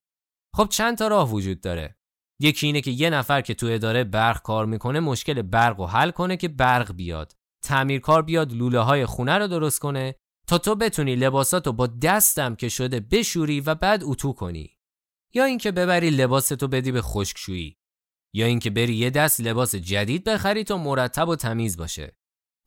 خب 0.55 0.67
چند 0.69 0.97
تا 0.97 1.07
راه 1.07 1.31
وجود 1.31 1.62
داره؟ 1.62 1.97
یکی 2.39 2.65
اینه 2.65 2.82
که 2.82 2.91
یه 2.91 3.10
نفر 3.10 3.41
که 3.41 3.53
تو 3.53 3.67
اداره 3.67 4.03
برق 4.03 4.41
کار 4.41 4.65
می‌کنه 4.65 5.00
مشکل 5.00 5.41
برق 5.41 5.79
رو 5.79 5.86
حل 5.86 6.12
کنه 6.12 6.38
که 6.38 6.48
برق 6.48 6.94
بیاد. 6.96 7.34
تعمیرکار 7.63 8.22
بیاد 8.22 8.53
لوله 8.53 8.79
های 8.79 9.06
خونه 9.06 9.38
رو 9.38 9.48
درست 9.48 9.79
کنه 9.79 10.15
تا 10.48 10.58
تو 10.58 10.75
بتونی 10.75 11.15
لباساتو 11.15 11.74
با 11.74 11.88
دستم 11.88 12.56
که 12.56 12.70
شده 12.70 13.00
بشوری 13.00 13.62
و 13.62 13.75
بعد 13.75 14.01
اتو 14.03 14.34
کنی. 14.34 14.77
یا 15.34 15.46
اینکه 15.46 15.72
ببری 15.72 16.10
لباستو 16.10 16.67
بدی 16.67 16.91
به 16.91 17.01
خشکشویی. 17.01 17.77
یا 18.34 18.46
اینکه 18.46 18.70
بری 18.70 18.96
یه 18.96 19.10
دست 19.10 19.41
لباس 19.41 19.75
جدید 19.75 20.24
بخری 20.24 20.63
تا 20.63 20.77
مرتب 20.77 21.29
و 21.29 21.36
تمیز 21.36 21.77
باشه. 21.77 22.17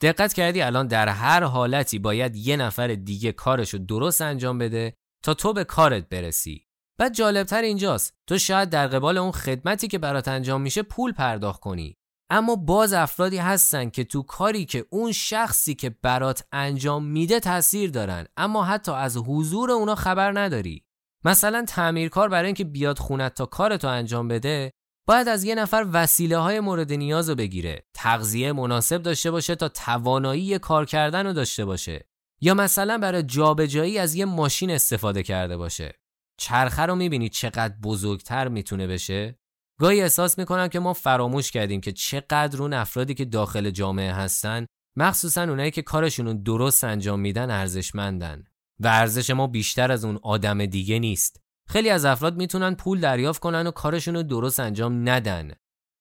دقت 0.00 0.32
کردی 0.32 0.62
الان 0.62 0.86
در 0.86 1.08
هر 1.08 1.42
حالتی 1.42 1.98
باید 1.98 2.36
یه 2.36 2.56
نفر 2.56 2.88
دیگه 2.88 3.32
کارشو 3.32 3.78
درست 3.78 4.20
انجام 4.20 4.58
بده 4.58 4.94
تا 5.24 5.34
تو 5.34 5.52
به 5.52 5.64
کارت 5.64 6.08
برسی. 6.08 6.66
بعد 7.00 7.14
جالبتر 7.14 7.62
اینجاست. 7.62 8.14
تو 8.26 8.38
شاید 8.38 8.70
در 8.70 8.86
قبال 8.86 9.18
اون 9.18 9.32
خدمتی 9.32 9.88
که 9.88 9.98
برات 9.98 10.28
انجام 10.28 10.60
میشه 10.60 10.82
پول 10.82 11.12
پرداخت 11.12 11.60
کنی. 11.60 11.96
اما 12.30 12.56
باز 12.56 12.92
افرادی 12.92 13.36
هستن 13.36 13.90
که 13.90 14.04
تو 14.04 14.22
کاری 14.22 14.64
که 14.64 14.86
اون 14.90 15.12
شخصی 15.12 15.74
که 15.74 15.90
برات 16.02 16.44
انجام 16.52 17.04
میده 17.04 17.40
تاثیر 17.40 17.90
دارن. 17.90 18.26
اما 18.36 18.64
حتی 18.64 18.92
از 18.92 19.16
حضور 19.16 19.70
اونا 19.70 19.94
خبر 19.94 20.40
نداری. 20.40 20.84
مثلا 21.24 21.64
تعمیرکار 21.68 22.28
برای 22.28 22.46
اینکه 22.46 22.64
بیاد 22.64 22.98
خونت 22.98 23.34
تا 23.34 23.46
کارتو 23.46 23.88
انجام 23.88 24.28
بده 24.28 24.72
باید 25.06 25.28
از 25.28 25.44
یه 25.44 25.54
نفر 25.54 25.86
وسیله 25.92 26.38
های 26.38 26.60
مورد 26.60 26.92
نیاز 26.92 27.28
رو 27.28 27.34
بگیره. 27.34 27.84
تغذیه 27.94 28.52
مناسب 28.52 29.02
داشته 29.02 29.30
باشه 29.30 29.54
تا 29.54 29.68
توانایی 29.68 30.58
کار 30.58 30.84
کردن 30.84 31.26
رو 31.26 31.32
داشته 31.32 31.64
باشه. 31.64 32.08
یا 32.40 32.54
مثلا 32.54 32.98
برای 32.98 33.22
جابجایی 33.22 33.98
از 33.98 34.14
یه 34.14 34.24
ماشین 34.24 34.70
استفاده 34.70 35.22
کرده 35.22 35.56
باشه. 35.56 35.99
چرخه 36.40 36.82
رو 36.82 36.94
می‌بینی 36.94 37.28
چقدر 37.28 37.74
بزرگتر 37.82 38.48
می‌تونه 38.48 38.86
بشه؟ 38.86 39.38
گاهی 39.80 40.02
احساس 40.02 40.38
می‌کنم 40.38 40.68
که 40.68 40.78
ما 40.78 40.92
فراموش 40.92 41.50
کردیم 41.50 41.80
که 41.80 41.92
چقدر 41.92 42.62
اون 42.62 42.72
افرادی 42.72 43.14
که 43.14 43.24
داخل 43.24 43.70
جامعه 43.70 44.12
هستن 44.12 44.66
مخصوصا 44.96 45.42
اونایی 45.42 45.70
که 45.70 45.82
کارشون 45.82 46.42
درست 46.42 46.84
انجام 46.84 47.20
میدن 47.20 47.50
ارزشمندن 47.50 48.44
و 48.80 48.86
ارزش 48.86 49.30
ما 49.30 49.46
بیشتر 49.46 49.92
از 49.92 50.04
اون 50.04 50.18
آدم 50.22 50.66
دیگه 50.66 50.98
نیست. 50.98 51.40
خیلی 51.68 51.90
از 51.90 52.04
افراد 52.04 52.36
می‌تونن 52.36 52.74
پول 52.74 53.00
دریافت 53.00 53.40
کنن 53.40 53.66
و 53.66 53.70
کارشون 53.70 54.14
رو 54.14 54.22
درست 54.22 54.60
انجام 54.60 55.08
ندن. 55.08 55.52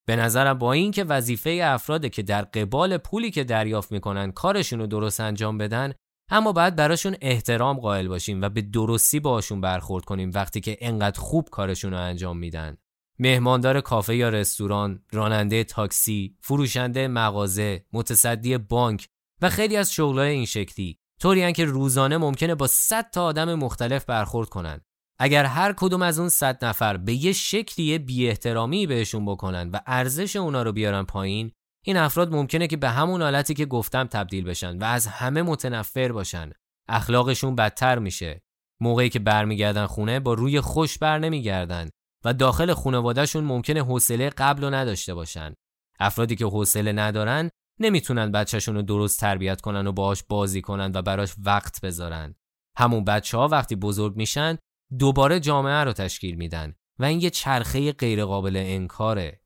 به 0.07 0.15
نظرم 0.15 0.57
با 0.57 0.73
اینکه 0.73 1.03
وظیفه 1.03 1.61
افراده 1.63 2.09
که 2.09 2.23
در 2.23 2.41
قبال 2.41 2.97
پولی 2.97 3.31
که 3.31 3.43
دریافت 3.43 3.91
می‌کنن 3.91 4.31
کارشون 4.31 4.79
رو 4.79 4.87
درست 4.87 5.19
انجام 5.19 5.57
بدن 5.57 5.93
اما 6.29 6.51
باید 6.51 6.75
براشون 6.75 7.15
احترام 7.21 7.79
قائل 7.79 8.07
باشیم 8.07 8.41
و 8.41 8.49
به 8.49 8.61
درستی 8.61 9.19
باشون 9.19 9.61
برخورد 9.61 10.05
کنیم 10.05 10.31
وقتی 10.33 10.61
که 10.61 10.77
انقدر 10.81 11.19
خوب 11.19 11.49
کارشون 11.51 11.91
رو 11.91 11.97
انجام 11.97 12.37
میدن. 12.37 12.77
مهماندار 13.19 13.81
کافه 13.81 14.15
یا 14.15 14.29
رستوران، 14.29 15.03
راننده 15.11 15.63
تاکسی، 15.63 16.35
فروشنده 16.41 17.07
مغازه، 17.07 17.85
متصدی 17.93 18.57
بانک 18.57 19.07
و 19.41 19.49
خیلی 19.49 19.77
از 19.77 19.93
شغلای 19.93 20.31
این 20.31 20.45
شکلی. 20.45 20.99
طوری 21.21 21.53
که 21.53 21.65
روزانه 21.65 22.17
ممکنه 22.17 22.55
با 22.55 22.67
100 22.67 23.09
تا 23.09 23.23
آدم 23.23 23.55
مختلف 23.55 24.05
برخورد 24.05 24.49
کنن. 24.49 24.81
اگر 25.19 25.45
هر 25.45 25.73
کدوم 25.77 26.01
از 26.01 26.19
اون 26.19 26.29
100 26.29 26.65
نفر 26.65 26.97
به 26.97 27.13
یه 27.13 27.33
شکلی 27.33 27.97
بی 27.97 28.27
احترامی 28.27 28.87
بهشون 28.87 29.25
بکنن 29.25 29.69
و 29.69 29.79
ارزش 29.87 30.35
اونا 30.35 30.63
رو 30.63 30.71
بیارن 30.71 31.03
پایین 31.03 31.51
این 31.89 31.97
افراد 31.97 32.31
ممکنه 32.31 32.67
که 32.67 32.77
به 32.77 32.89
همون 32.89 33.21
حالتی 33.21 33.53
که 33.53 33.65
گفتم 33.65 34.03
تبدیل 34.03 34.43
بشن 34.43 34.77
و 34.77 34.83
از 34.83 35.07
همه 35.07 35.41
متنفر 35.41 36.11
باشن. 36.11 36.51
اخلاقشون 36.89 37.55
بدتر 37.55 37.99
میشه. 37.99 38.41
موقعی 38.81 39.09
که 39.09 39.19
برمیگردن 39.19 39.85
خونه 39.85 40.19
با 40.19 40.33
روی 40.33 40.61
خوش 40.61 40.97
بر 40.97 41.19
نمیگردن 41.19 41.89
و 42.25 42.33
داخل 42.33 42.73
خانوادهشون 42.73 43.43
ممکنه 43.43 43.83
حوصله 43.83 44.29
قبل 44.29 44.63
و 44.63 44.69
نداشته 44.69 45.13
باشن. 45.13 45.53
افرادی 45.99 46.35
که 46.35 46.45
حوصله 46.45 46.91
ندارن 46.91 47.49
نمی‌تونن 47.79 48.31
بچهشون 48.31 48.75
رو 48.75 48.81
درست 48.81 49.19
تربیت 49.19 49.61
کنن 49.61 49.87
و 49.87 49.91
باهاش 49.91 50.23
بازی 50.23 50.61
کنن 50.61 50.91
و 50.95 51.01
براش 51.01 51.35
وقت 51.45 51.81
بذارن. 51.81 52.35
همون 52.77 53.03
بچه 53.03 53.37
ها 53.37 53.47
وقتی 53.47 53.75
بزرگ 53.75 54.15
میشن 54.15 54.57
دوباره 54.99 55.39
جامعه 55.39 55.83
رو 55.83 55.93
تشکیل 55.93 56.35
میدن 56.35 56.73
و 56.99 57.05
این 57.05 57.21
یه 57.21 57.29
چرخه 57.29 57.91
غیرقابل 57.91 58.55
انکاره. 58.55 59.41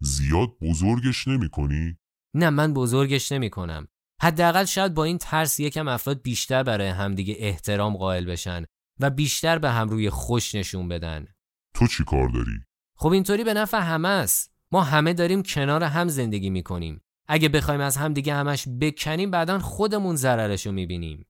زیاد 0.00 0.48
بزرگش 0.62 1.28
نمی 1.28 1.48
کنی؟ 1.48 1.98
نه 2.34 2.50
من 2.50 2.74
بزرگش 2.74 3.32
نمی 3.32 3.50
کنم 3.50 3.88
حداقل 4.22 4.64
شاید 4.64 4.94
با 4.94 5.04
این 5.04 5.18
ترس 5.18 5.60
یکم 5.60 5.88
افراد 5.88 6.22
بیشتر 6.22 6.62
برای 6.62 6.88
همدیگه 6.88 7.36
احترام 7.38 7.96
قائل 7.96 8.24
بشن 8.24 8.64
و 9.00 9.10
بیشتر 9.10 9.58
به 9.58 9.70
هم 9.70 9.88
روی 9.88 10.10
خوش 10.10 10.54
نشون 10.54 10.88
بدن. 10.88 11.26
تو 11.74 11.86
چی 11.86 12.04
کار 12.04 12.28
داری؟ 12.28 12.60
خب 12.96 13.08
اینطوری 13.08 13.44
به 13.44 13.54
نفع 13.54 13.78
همه 13.78 14.08
است. 14.08 14.52
ما 14.72 14.82
همه 14.82 15.12
داریم 15.12 15.42
کنار 15.42 15.82
هم 15.82 16.08
زندگی 16.08 16.50
می‌کنیم. 16.50 17.00
اگه 17.28 17.48
بخوایم 17.48 17.80
از 17.80 17.96
همدیگه 17.96 18.34
همش 18.34 18.68
بکنیم 18.80 19.30
بعدا 19.30 19.58
خودمون 19.58 20.16
ضررش 20.16 20.66
رو 20.66 20.72
می‌بینیم. 20.72 21.26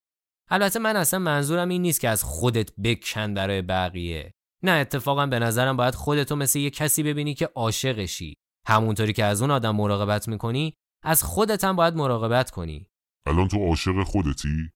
البته 0.49 0.79
من 0.79 0.97
اصلا 0.97 1.21
منظورم 1.21 1.69
این 1.69 1.83
نیست 1.83 2.01
که 2.01 2.09
از 2.09 2.25
خودت 2.25 2.77
بکن 2.77 3.35
برای 3.35 3.63
بقیه. 3.63 4.33
نه 4.63 4.71
اتفاقا 4.71 5.27
به 5.27 5.39
نظرم 5.39 5.77
باید 5.77 5.95
خودتو 5.95 6.37
مثل 6.37 6.59
یه 6.59 6.71
کسی 6.71 7.03
ببینی 7.03 7.35
که 7.35 7.47
عاشقشی. 7.55 8.37
همونطوری 8.67 9.13
که 9.13 9.25
از 9.25 9.41
اون 9.41 9.51
آدم 9.51 9.77
مراقبت 9.77 10.29
می‌کنی 10.29 10.75
از 11.03 11.23
خودت 11.23 11.65
هم 11.65 11.77
باید 11.77 11.95
مراقبت 11.95 12.51
کنی. 12.51 12.89
الان 13.27 13.49
تو 13.49 13.69
عاشق 13.69 14.03
خودتی؟ 14.03 14.73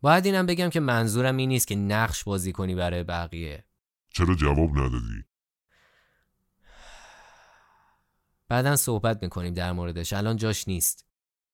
باید 0.00 0.26
اینم 0.26 0.46
بگم 0.46 0.68
که 0.68 0.80
منظورم 0.80 1.36
این 1.36 1.48
نیست 1.48 1.66
که 1.66 1.76
نقش 1.76 2.24
بازی 2.24 2.52
کنی 2.52 2.74
برای 2.74 3.04
بقیه. 3.04 3.64
چرا 4.10 4.34
جواب 4.34 4.70
ندادی؟ 4.70 5.24
بعدا 8.48 8.76
صحبت 8.76 9.22
می‌کنیم 9.22 9.54
در 9.54 9.72
موردش. 9.72 10.12
الان 10.12 10.36
جاش 10.36 10.68
نیست. 10.68 11.06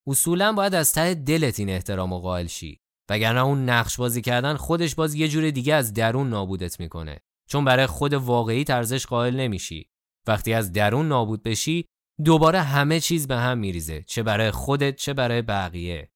اصولا 0.07 0.53
باید 0.53 0.75
از 0.75 0.93
ته 0.93 1.13
دلت 1.13 1.59
این 1.59 1.69
احترام 1.69 2.13
و 2.13 2.19
قائل 2.19 2.47
شی. 2.47 2.81
وگرنه 3.09 3.41
اون 3.41 3.69
نقش 3.69 3.97
بازی 3.97 4.21
کردن 4.21 4.55
خودش 4.55 4.95
باز 4.95 5.15
یه 5.15 5.27
جور 5.27 5.51
دیگه 5.51 5.73
از 5.73 5.93
درون 5.93 6.29
نابودت 6.29 6.79
می‌کنه. 6.79 7.19
چون 7.47 7.65
برای 7.65 7.87
خود 7.87 8.13
واقعی 8.13 8.65
ارزش 8.69 9.05
قائل 9.05 9.35
نمیشی. 9.35 9.89
وقتی 10.27 10.53
از 10.53 10.71
درون 10.71 11.07
نابود 11.07 11.43
بشی 11.43 11.85
دوباره 12.25 12.61
همه 12.61 12.99
چیز 12.99 13.27
به 13.27 13.35
هم 13.37 13.57
میریزه 13.57 14.03
چه 14.07 14.23
برای 14.23 14.51
خودت 14.51 14.95
چه 14.95 15.13
برای 15.13 15.41
بقیه. 15.41 16.11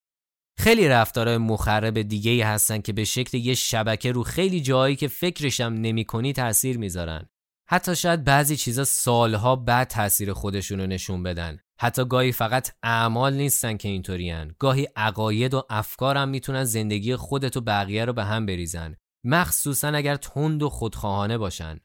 خیلی 0.60 0.88
رفتارهای 0.88 1.38
مخرب 1.38 2.02
دیگه 2.02 2.32
ای 2.32 2.42
هستن 2.42 2.82
که 2.82 2.94
به 2.94 3.04
شکل 3.04 3.38
یه 3.38 3.54
شبکه 3.54 4.12
رو 4.12 4.24
خیلی 4.24 4.62
جایی 4.62 4.96
که 4.96 5.08
فکرشم 5.08 5.64
نمی 5.64 6.06
کنی 6.06 6.34
تاثیر 6.34 6.78
می‌ذارن. 6.78 7.30
حتی 7.70 7.96
شاید 7.96 8.24
بعضی 8.24 8.58
چیزا 8.58 8.84
سالها 8.84 9.56
بعد 9.56 9.88
تاثیر 9.88 10.34
خودشون 10.34 10.80
رو 10.80 10.88
نشون 10.88 11.24
بدن. 11.24 11.60
حتی 11.80 12.06
گاهی 12.06 12.32
فقط 12.32 12.72
اعمال 12.84 13.34
نیستن 13.34 13.78
که 13.78 13.90
اینطورین. 13.90 14.56
گاهی 14.60 14.88
عقاید 14.96 15.54
و 15.54 15.64
افکار 15.70 16.18
هم 16.18 16.30
می‌تونن 16.30 16.64
زندگی 16.64 17.16
خودت 17.16 17.58
و 17.58 17.62
بقیه 17.62 18.06
رو 18.06 18.14
به 18.14 18.24
هم 18.24 18.46
بریزن. 18.46 18.96
مخصوصا 19.26 19.88
اگر 19.88 20.16
تند 20.16 20.64
و 20.64 20.70
خودخواهانه 20.70 21.38
باشن. 21.38 21.80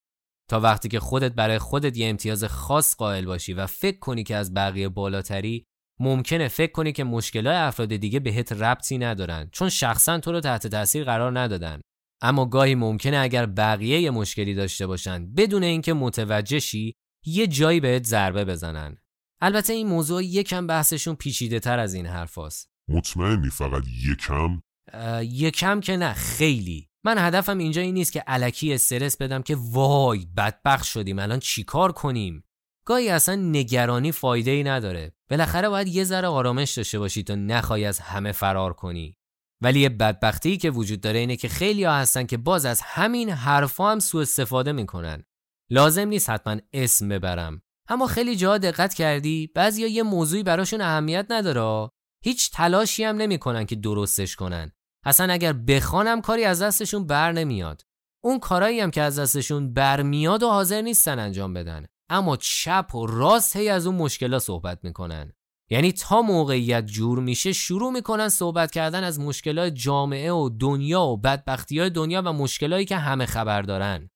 تا 0.48 0.60
وقتی 0.60 0.88
که 0.88 1.00
خودت 1.00 1.32
برای 1.32 1.58
خودت 1.58 1.96
یه 1.96 2.08
امتیاز 2.08 2.44
خاص 2.44 2.96
قائل 2.96 3.26
باشی 3.26 3.52
و 3.52 3.66
فکر 3.66 3.98
کنی 3.98 4.22
که 4.24 4.36
از 4.36 4.54
بقیه 4.54 4.88
بالاتری 4.88 5.66
ممکنه 6.00 6.48
فکر 6.48 6.72
کنی 6.72 6.92
که 6.92 7.04
مشکلات 7.04 7.54
افراد 7.54 7.96
دیگه 7.96 8.20
بهت 8.20 8.52
ربطی 8.52 8.98
ندارن 8.98 9.48
چون 9.52 9.68
شخصا 9.68 10.18
تو 10.18 10.32
رو 10.32 10.40
تحت 10.40 10.66
تاثیر 10.66 11.04
قرار 11.04 11.38
ندادن. 11.40 11.80
اما 12.22 12.46
گاهی 12.46 12.74
ممکنه 12.74 13.18
اگر 13.18 13.46
بقیه 13.46 14.00
یه 14.00 14.10
مشکلی 14.10 14.54
داشته 14.54 14.86
باشن 14.86 15.34
بدون 15.34 15.62
اینکه 15.62 15.92
متوجه 15.92 16.58
شی 16.58 16.94
یه 17.26 17.46
جایی 17.46 17.80
بهت 17.80 18.04
ضربه 18.04 18.44
بزنن. 18.44 18.96
البته 19.40 19.72
این 19.72 19.86
موضوع 19.86 20.24
یکم 20.24 20.66
بحثشون 20.66 21.14
پیچیده 21.14 21.60
تر 21.60 21.78
از 21.78 21.94
این 21.94 22.06
حرفاست 22.06 22.68
مطمئنی 22.88 23.50
فقط 23.50 23.82
یکم؟ 24.08 24.62
یکم 25.22 25.80
که 25.80 25.96
نه 25.96 26.12
خیلی. 26.12 26.88
من 27.06 27.18
هدفم 27.18 27.58
اینجا 27.58 27.82
این 27.82 27.94
نیست 27.94 28.12
که 28.12 28.20
علکی 28.20 28.74
استرس 28.74 29.16
بدم 29.16 29.42
که 29.42 29.56
وای 29.60 30.26
بدبخت 30.36 30.84
شدیم 30.84 31.18
الان 31.18 31.38
چیکار 31.38 31.92
کنیم؟ 31.92 32.44
گاهی 32.86 33.08
اصلا 33.08 33.34
نگرانی 33.34 34.12
فایده 34.12 34.50
ای 34.50 34.62
نداره. 34.62 35.12
بالاخره 35.30 35.68
باید 35.68 35.88
یه 35.88 36.04
ذره 36.04 36.28
آرامش 36.28 36.72
داشته 36.72 36.98
باشی 36.98 37.22
تا 37.22 37.34
نخوای 37.34 37.84
از 37.84 37.98
همه 38.00 38.32
فرار 38.32 38.72
کنی. 38.72 39.18
ولی 39.60 39.80
یه 39.80 39.88
بدبختی 39.88 40.56
که 40.56 40.70
وجود 40.70 41.00
داره 41.00 41.18
اینه 41.18 41.36
که 41.36 41.48
خیلی 41.48 41.84
ها 41.84 41.92
هستن 41.92 42.26
که 42.26 42.36
باز 42.36 42.66
از 42.66 42.80
همین 42.84 43.30
حرفا 43.30 43.90
هم 43.90 43.98
سوء 43.98 44.22
استفاده 44.22 44.72
می‌کنن. 44.72 45.24
لازم 45.70 46.08
نیست 46.08 46.30
حتما 46.30 46.56
اسم 46.72 47.08
ببرم. 47.08 47.62
اما 47.88 48.06
خیلی 48.06 48.36
جا 48.36 48.58
دقت 48.58 48.94
کردی؟ 48.94 49.46
بعضیا 49.54 49.86
یه 49.86 50.02
موضوعی 50.02 50.42
براشون 50.42 50.80
اهمیت 50.80 51.26
نداره. 51.30 51.90
هیچ 52.24 52.50
تلاشی 52.50 53.04
هم 53.04 53.16
نمی‌کنن 53.16 53.66
که 53.66 53.76
درستش 53.76 54.36
کنن. 54.36 54.72
اصلا 55.06 55.32
اگر 55.32 55.52
بخوانم 55.52 56.20
کاری 56.20 56.44
از 56.44 56.62
دستشون 56.62 57.06
بر 57.06 57.32
نمیاد. 57.32 57.82
اون 58.24 58.38
کارایی 58.38 58.80
هم 58.80 58.90
که 58.90 59.02
از 59.02 59.18
دستشون 59.18 59.74
برمیاد 59.74 60.42
و 60.42 60.48
حاضر 60.48 60.80
نیستن 60.80 61.18
انجام 61.18 61.54
بدن. 61.54 61.86
اما 62.10 62.36
چپ 62.36 62.94
و 62.94 63.06
راست 63.06 63.56
هی 63.56 63.68
از 63.68 63.86
اون 63.86 63.96
مشکلا 63.96 64.38
صحبت 64.38 64.78
می‌کنن. 64.82 65.32
یعنی 65.70 65.92
تا 65.92 66.22
موقعیت 66.22 66.86
جور 66.86 67.20
میشه 67.20 67.52
شروع 67.52 67.92
می‌کنن 67.92 68.28
صحبت 68.28 68.70
کردن 68.70 69.04
از 69.04 69.20
مشکلات 69.20 69.72
جامعه 69.74 70.32
و 70.32 70.48
دنیا 70.60 71.02
و 71.02 71.16
بدبختی 71.16 71.80
های 71.80 71.90
دنیا 71.90 72.22
و 72.24 72.32
مشکلایی 72.32 72.84
که 72.84 72.96
همه 72.96 73.26
خبر 73.26 73.62
دارن. 73.62 74.10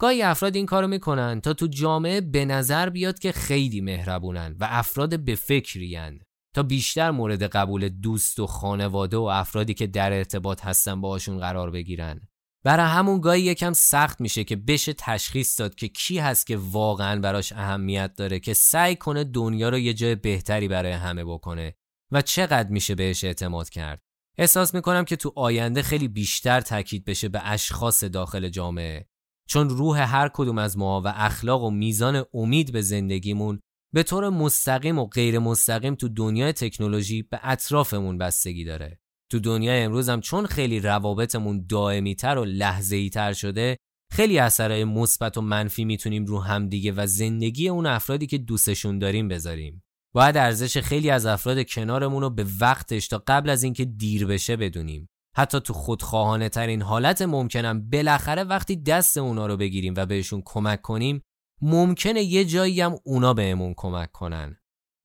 گاهی 0.00 0.22
افراد 0.22 0.56
این 0.56 0.66
کارو 0.66 0.88
می‌کنن 0.88 1.40
تا 1.40 1.52
تو 1.52 1.66
جامعه 1.66 2.20
به 2.20 2.44
نظر 2.44 2.90
بیاد 2.90 3.18
که 3.18 3.32
خیلی 3.32 3.80
مهربونن 3.80 4.56
و 4.60 4.68
افراد 4.70 5.24
به 5.24 5.34
فکرین 5.34 6.20
تا 6.54 6.62
بیشتر 6.62 7.10
مورد 7.10 7.42
قبول 7.42 7.88
دوست 7.88 8.40
و 8.40 8.46
خانواده 8.46 9.16
و 9.16 9.22
افرادی 9.22 9.74
که 9.74 9.86
در 9.86 10.12
ارتباط 10.12 10.64
هستن 10.64 11.00
باهاشون 11.00 11.38
قرار 11.38 11.70
بگیرن. 11.70 12.20
برای 12.64 12.86
همون 12.86 13.20
گاهی 13.20 13.42
یکم 13.42 13.72
سخت 13.72 14.20
میشه 14.20 14.44
که 14.44 14.56
بشه 14.56 14.92
تشخیص 14.92 15.60
داد 15.60 15.74
که 15.74 15.88
کی 15.88 16.18
هست 16.18 16.46
که 16.46 16.56
واقعا 16.56 17.20
براش 17.20 17.52
اهمیت 17.52 18.14
داره 18.16 18.40
که 18.40 18.54
سعی 18.54 18.96
کنه 18.96 19.24
دنیا 19.24 19.68
رو 19.68 19.78
یه 19.78 19.94
جای 19.94 20.14
بهتری 20.14 20.68
برای 20.68 20.92
همه 20.92 21.24
بکنه 21.24 21.74
و 22.12 22.22
چقدر 22.22 22.68
میشه 22.68 22.94
بهش 22.94 23.24
اعتماد 23.24 23.68
کرد. 23.68 24.02
احساس 24.38 24.74
می‌کنم 24.74 25.04
که 25.04 25.16
تو 25.16 25.32
آینده 25.36 25.82
خیلی 25.82 26.08
بیشتر 26.08 26.60
تاکید 26.60 27.04
بشه 27.04 27.28
به 27.28 27.40
اشخاص 27.44 28.04
داخل 28.04 28.48
جامعه. 28.48 29.08
چون 29.48 29.68
روح 29.68 30.14
هر 30.14 30.30
کدوم 30.34 30.58
از 30.58 30.78
ما 30.78 31.02
و 31.04 31.08
اخلاق 31.16 31.62
و 31.62 31.70
میزان 31.70 32.24
امید 32.34 32.72
به 32.72 32.82
زندگیمون 32.82 33.60
به 33.94 34.02
طور 34.02 34.28
مستقیم 34.28 34.98
و 34.98 35.06
غیر 35.06 35.38
مستقیم 35.38 35.94
تو 35.94 36.08
دنیای 36.08 36.52
تکنولوژی 36.52 37.22
به 37.22 37.40
اطرافمون 37.42 38.18
بستگی 38.18 38.64
داره. 38.64 38.98
تو 39.30 39.38
دنیای 39.38 39.82
امروز 39.82 40.08
هم 40.08 40.20
چون 40.20 40.46
خیلی 40.46 40.80
روابطمون 40.80 41.66
دائمی 41.68 42.14
تر 42.14 42.38
و 42.38 42.44
لحظه‌ای 42.44 43.10
تر 43.10 43.32
شده 43.32 43.76
خیلی 44.12 44.38
اثرهای 44.38 44.84
مثبت 44.84 45.36
و 45.36 45.40
منفی 45.40 45.84
می‌تونیم 45.84 46.24
رو 46.24 46.40
همدیگه 46.40 46.92
و 46.92 47.06
زندگی 47.06 47.68
اون 47.68 47.86
افرادی 47.86 48.26
که 48.26 48.38
دوستشون 48.38 48.98
داریم 48.98 49.28
بذاریم. 49.28 49.82
باید 50.14 50.36
ارزش 50.36 50.78
خیلی 50.78 51.10
از 51.10 51.26
افراد 51.26 51.66
کنارمون 51.68 52.22
رو 52.22 52.30
به 52.30 52.46
وقتش 52.60 53.08
تا 53.08 53.22
قبل 53.26 53.50
از 53.50 53.62
اینکه 53.62 53.84
دیر 53.84 54.26
بشه 54.26 54.56
بدونیم. 54.56 55.08
حتی 55.36 55.60
تو 55.60 55.72
خودخواهانه 55.72 56.48
ترین 56.48 56.82
حالت 56.82 57.22
ممکنم 57.22 57.90
بالاخره 57.90 58.44
وقتی 58.44 58.76
دست 58.76 59.16
اونا 59.16 59.46
رو 59.46 59.56
بگیریم 59.56 59.94
و 59.96 60.06
بهشون 60.06 60.42
کمک 60.44 60.82
کنیم 60.82 61.22
ممکنه 61.62 62.22
یه 62.22 62.44
جایی 62.44 62.80
هم 62.80 62.98
اونا 63.04 63.34
بهمون 63.34 63.74
کمک 63.76 64.12
کنن. 64.12 64.56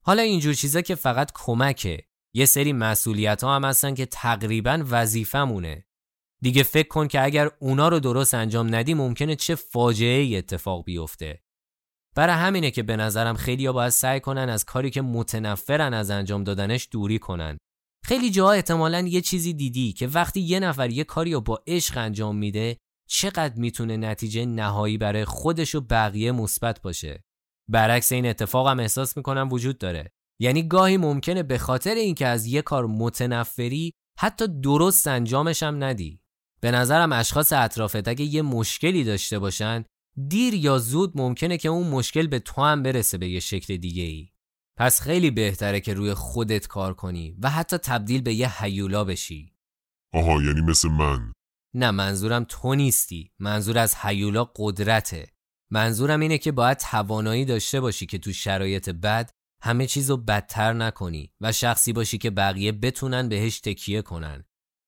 حالا 0.03 0.21
اینجور 0.21 0.53
چیزا 0.53 0.81
که 0.81 0.95
فقط 0.95 1.31
کمکه. 1.35 2.03
یه 2.33 2.45
سری 2.45 2.73
مسئولیت 2.73 3.43
ها 3.43 3.55
هم 3.55 3.65
هستن 3.65 3.93
که 3.93 4.05
تقریبا 4.05 4.83
وظیفمونه 4.89 5.85
دیگه 6.41 6.63
فکر 6.63 6.87
کن 6.87 7.07
که 7.07 7.23
اگر 7.23 7.51
اونا 7.59 7.87
رو 7.87 7.99
درست 7.99 8.33
انجام 8.33 8.75
ندی 8.75 8.93
ممکنه 8.93 9.35
چه 9.35 9.55
فاجعه 9.55 10.19
ای 10.19 10.37
اتفاق 10.37 10.83
بیفته. 10.83 11.43
برای 12.15 12.35
همینه 12.35 12.71
که 12.71 12.83
به 12.83 12.95
نظرم 12.95 13.35
خیلی 13.35 13.65
ها 13.65 13.73
باید 13.73 13.89
سعی 13.89 14.19
کنن 14.19 14.49
از 14.49 14.65
کاری 14.65 14.89
که 14.89 15.01
متنفرن 15.01 15.93
از 15.93 16.09
انجام 16.09 16.43
دادنش 16.43 16.87
دوری 16.91 17.19
کنن. 17.19 17.57
خیلی 18.05 18.31
جاها 18.31 18.51
احتمالا 18.51 18.99
یه 18.99 19.21
چیزی 19.21 19.53
دیدی 19.53 19.93
که 19.93 20.07
وقتی 20.07 20.41
یه 20.41 20.59
نفر 20.59 20.89
یه 20.89 21.03
کاری 21.03 21.33
رو 21.33 21.41
با 21.41 21.63
عشق 21.67 21.97
انجام 21.97 22.35
میده 22.35 22.77
چقدر 23.09 23.59
می‌تونه 23.59 23.97
نتیجه 23.97 24.45
نهایی 24.45 24.97
برای 24.97 25.25
خودش 25.25 25.75
و 25.75 25.81
بقیه 25.81 26.31
مثبت 26.31 26.81
باشه. 26.81 27.23
برعکس 27.69 28.11
این 28.11 28.25
اتفاق 28.25 28.67
هم 28.67 28.79
احساس 28.79 29.17
می‌کنم 29.17 29.49
وجود 29.51 29.77
داره. 29.77 30.11
یعنی 30.41 30.67
گاهی 30.67 30.97
ممکنه 30.97 31.43
به 31.43 31.57
خاطر 31.57 31.95
اینکه 31.95 32.27
از 32.27 32.45
یه 32.45 32.61
کار 32.61 32.85
متنفری 32.85 33.93
حتی 34.19 34.47
درست 34.47 35.07
انجامش 35.07 35.63
هم 35.63 35.83
ندی. 35.83 36.21
به 36.61 36.71
نظرم 36.71 37.11
اشخاص 37.11 37.53
اطرافت 37.53 38.07
اگه 38.07 38.25
یه 38.25 38.41
مشکلی 38.41 39.03
داشته 39.03 39.39
باشن 39.39 39.83
دیر 40.27 40.53
یا 40.53 40.77
زود 40.77 41.11
ممکنه 41.15 41.57
که 41.57 41.69
اون 41.69 41.87
مشکل 41.87 42.27
به 42.27 42.39
تو 42.39 42.61
هم 42.61 42.83
برسه 42.83 43.17
به 43.17 43.29
یه 43.29 43.39
شکل 43.39 43.77
دیگه 43.77 44.03
ای 44.03 44.29
پس 44.77 45.01
خیلی 45.01 45.31
بهتره 45.31 45.79
که 45.79 45.93
روی 45.93 46.13
خودت 46.13 46.67
کار 46.67 46.93
کنی 46.93 47.35
و 47.41 47.49
حتی 47.49 47.77
تبدیل 47.77 48.21
به 48.21 48.33
یه 48.33 48.63
هیولا 48.63 49.03
بشی. 49.03 49.53
آها 50.13 50.43
یعنی 50.43 50.61
مثل 50.61 50.89
من. 50.89 51.33
نه 51.73 51.91
منظورم 51.91 52.45
تو 52.49 52.75
نیستی. 52.75 53.31
منظور 53.39 53.77
از 53.77 53.95
هیولا 54.01 54.51
قدرته. 54.55 55.27
منظورم 55.71 56.19
اینه 56.19 56.37
که 56.37 56.51
باید 56.51 56.77
توانایی 56.77 57.45
داشته 57.45 57.81
باشی 57.81 58.05
که 58.05 58.17
تو 58.17 58.33
شرایط 58.33 58.89
بد 58.89 59.31
همه 59.61 59.87
چیزو 59.87 60.17
بدتر 60.17 60.73
نکنی 60.73 61.33
و 61.41 61.51
شخصی 61.51 61.93
باشی 61.93 62.17
که 62.17 62.29
بقیه 62.29 62.71
بتونن 62.71 63.29
بهش 63.29 63.59
تکیه 63.59 64.01
کنن. 64.01 64.43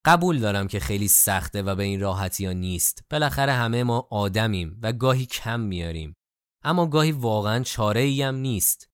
قبول 0.06 0.40
دارم 0.40 0.68
که 0.68 0.80
خیلی 0.80 1.08
سخته 1.08 1.62
و 1.62 1.76
به 1.76 1.84
این 1.84 2.00
راحتی 2.00 2.46
ها 2.46 2.52
نیست. 2.52 3.04
بالاخره 3.10 3.54
همه 3.54 3.84
ما 3.84 4.08
آدمیم 4.12 4.80
و 4.82 4.94
گاهی 4.94 5.26
کم 5.26 5.60
میاریم. 5.60 6.16
اما 6.64 6.86
گاهی 6.86 7.12
واقعا 7.12 7.64
چاره 7.64 8.02
ای 8.02 8.22
هم 8.22 8.36
نیست. 8.36 8.90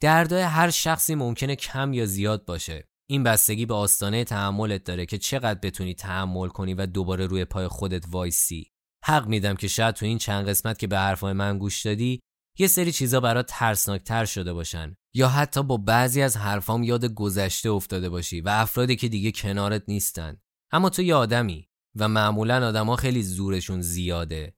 دردای 0.00 0.42
هر 0.42 0.70
شخصی 0.70 1.14
ممکنه 1.14 1.56
کم 1.56 1.92
یا 1.92 2.06
زیاد 2.06 2.44
باشه. 2.44 2.89
این 3.10 3.22
بستگی 3.22 3.66
به 3.66 3.74
آستانه 3.74 4.24
تحملت 4.24 4.84
داره 4.84 5.06
که 5.06 5.18
چقدر 5.18 5.60
بتونی 5.62 5.94
تحمل 5.94 6.48
کنی 6.48 6.74
و 6.74 6.86
دوباره 6.86 7.26
روی 7.26 7.44
پای 7.44 7.68
خودت 7.68 8.04
وایسی. 8.08 8.70
حق 9.04 9.26
میدم 9.26 9.54
که 9.54 9.68
شاید 9.68 9.94
تو 9.94 10.06
این 10.06 10.18
چند 10.18 10.48
قسمت 10.48 10.78
که 10.78 10.86
به 10.86 10.98
حرفای 10.98 11.32
من 11.32 11.58
گوش 11.58 11.86
دادی 11.86 12.20
یه 12.58 12.66
سری 12.66 12.92
چیزا 12.92 13.20
برات 13.20 13.46
ترسناکتر 13.48 14.24
شده 14.24 14.52
باشن. 14.52 14.94
یا 15.14 15.28
حتی 15.28 15.62
با 15.62 15.76
بعضی 15.76 16.22
از 16.22 16.36
حرفام 16.36 16.82
یاد 16.82 17.04
گذشته 17.04 17.70
افتاده 17.70 18.08
باشی 18.08 18.40
و 18.40 18.48
افرادی 18.48 18.96
که 18.96 19.08
دیگه 19.08 19.32
کنارت 19.32 19.82
نیستن. 19.88 20.36
اما 20.72 20.90
تو 20.90 21.02
یه 21.02 21.14
آدمی 21.14 21.68
و 21.96 22.08
معمولا 22.08 22.68
آدما 22.68 22.96
خیلی 22.96 23.22
زورشون 23.22 23.80
زیاده. 23.80 24.54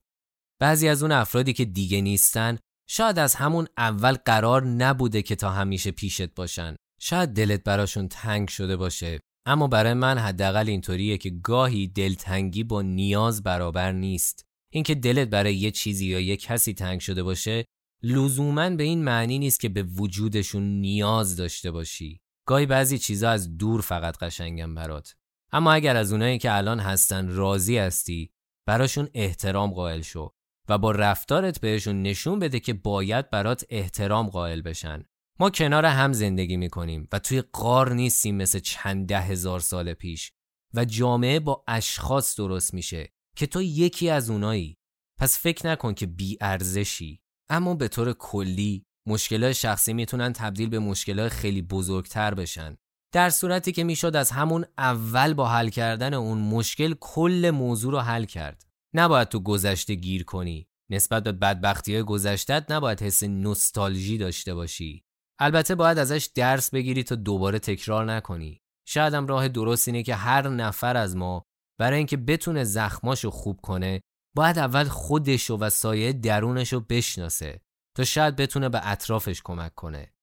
بعضی 0.59 0.87
از 0.87 1.03
اون 1.03 1.11
افرادی 1.11 1.53
که 1.53 1.65
دیگه 1.65 2.01
نیستن 2.01 2.57
شاید 2.89 3.19
از 3.19 3.35
همون 3.35 3.67
اول 3.77 4.13
قرار 4.13 4.65
نبوده 4.65 5.21
که 5.21 5.35
تا 5.35 5.49
همیشه 5.49 5.91
پیشت 5.91 6.35
باشن. 6.35 6.75
شاید 7.05 7.29
دلت 7.29 7.63
براشون 7.63 8.07
تنگ 8.07 8.49
شده 8.49 8.77
باشه 8.77 9.19
اما 9.45 9.67
برای 9.67 9.93
من 9.93 10.17
حداقل 10.17 10.69
اینطوریه 10.69 11.17
که 11.17 11.29
گاهی 11.29 11.87
دلتنگی 11.87 12.63
با 12.63 12.81
نیاز 12.81 13.43
برابر 13.43 13.91
نیست. 13.91 14.45
اینکه 14.73 14.95
دلت 14.95 15.27
برای 15.27 15.55
یه 15.55 15.71
چیزی 15.71 16.05
یا 16.05 16.19
یه 16.19 16.37
کسی 16.37 16.73
تنگ 16.73 16.99
شده 16.99 17.23
باشه 17.23 17.65
لزوما 18.03 18.69
به 18.69 18.83
این 18.83 19.03
معنی 19.03 19.39
نیست 19.39 19.59
که 19.59 19.69
به 19.69 19.83
وجودشون 19.83 20.63
نیاز 20.63 21.35
داشته 21.35 21.71
باشی. 21.71 22.21
گاهی 22.47 22.65
بعضی 22.65 22.97
چیزا 22.97 23.29
از 23.29 23.57
دور 23.57 23.81
فقط 23.81 24.17
قشنگم 24.17 24.75
برات. 24.75 25.15
اما 25.51 25.73
اگر 25.73 25.95
از 25.95 26.11
اونایی 26.11 26.37
که 26.37 26.57
الان 26.57 26.79
هستن 26.79 27.27
راضی 27.27 27.77
هستی 27.77 28.31
براشون 28.67 29.09
احترام 29.13 29.71
قائل 29.71 30.01
شو 30.01 30.31
و 30.69 30.77
با 30.77 30.91
رفتارت 30.91 31.61
بهشون 31.61 32.01
نشون 32.01 32.39
بده 32.39 32.59
که 32.59 32.73
باید 32.73 33.29
برات 33.29 33.65
احترام 33.69 34.29
قائل 34.29 34.61
بشن. 34.61 35.03
ما 35.39 35.49
کنار 35.49 35.85
هم 35.85 36.13
زندگی 36.13 36.57
می‌کنیم 36.57 37.07
و 37.11 37.19
توی 37.19 37.41
قار 37.41 37.93
نیستیم 37.93 38.35
مثل 38.35 38.59
چند 38.59 39.07
ده 39.07 39.21
هزار 39.21 39.59
سال 39.59 39.93
پیش 39.93 40.31
و 40.73 40.85
جامعه 40.85 41.39
با 41.39 41.63
اشخاص 41.67 42.35
درست 42.35 42.73
میشه 42.73 43.13
که 43.35 43.47
تو 43.47 43.61
یکی 43.61 44.09
از 44.09 44.29
اونایی. 44.29 44.77
پس 45.19 45.39
فکر 45.39 45.67
نکن 45.67 45.93
که 45.93 46.05
بی 46.05 46.37
ارزشی. 46.41 47.21
اما 47.49 47.75
به 47.75 47.87
طور 47.87 48.13
کلی 48.13 48.85
مشکلات 49.07 49.51
شخصی 49.51 49.93
می‌تونن 49.93 50.33
تبدیل 50.33 50.69
به 50.69 50.79
مشکلات 50.79 51.31
خیلی 51.31 51.61
بزرگتر 51.61 52.33
بشن. 52.33 52.77
در 53.13 53.29
صورتی 53.29 53.71
که 53.71 53.83
می‌شد 53.83 54.15
از 54.15 54.31
همون 54.31 54.65
اول 54.77 55.33
با 55.33 55.49
حل 55.49 55.69
کردن 55.69 56.13
اون 56.13 56.37
مشکل 56.37 56.95
کل 56.99 57.51
موضوع 57.53 57.91
رو 57.91 57.99
حل 57.99 58.25
کرد. 58.25 58.65
نباید 58.93 59.27
تو 59.27 59.39
گذشته 59.39 59.95
گیر 59.95 60.23
کنی. 60.23 60.67
نسبت 60.91 61.23
به 61.23 61.31
بدبختی 61.31 61.93
های 61.93 62.03
گذشتت 62.03 62.71
نباید 62.71 63.01
حس 63.01 63.23
نوستالژی 63.23 64.17
داشته 64.17 64.53
باشی. 64.53 65.03
البته 65.43 65.75
باید 65.75 65.97
ازش 65.97 66.29
درس 66.35 66.69
بگیری 66.69 67.03
تا 67.03 67.15
دوباره 67.15 67.59
تکرار 67.59 68.05
نکنی. 68.05 68.61
شاید 68.87 69.13
هم 69.13 69.27
راه 69.27 69.47
درست 69.47 69.87
اینه 69.87 70.03
که 70.03 70.15
هر 70.15 70.49
نفر 70.49 70.97
از 70.97 71.15
ما 71.15 71.43
برای 71.79 71.97
اینکه 71.97 72.17
بتونه 72.17 72.63
زخماشو 72.63 73.29
خوب 73.29 73.61
کنه 73.61 74.01
باید 74.35 74.59
اول 74.59 74.83
خودشو 74.83 75.57
و 75.57 75.69
سایه 75.69 76.13
درونشو 76.13 76.79
بشناسه 76.79 77.61
تا 77.97 78.03
شاید 78.03 78.35
بتونه 78.35 78.69
به 78.69 78.91
اطرافش 78.91 79.41
کمک 79.43 79.75
کنه. 79.75 80.13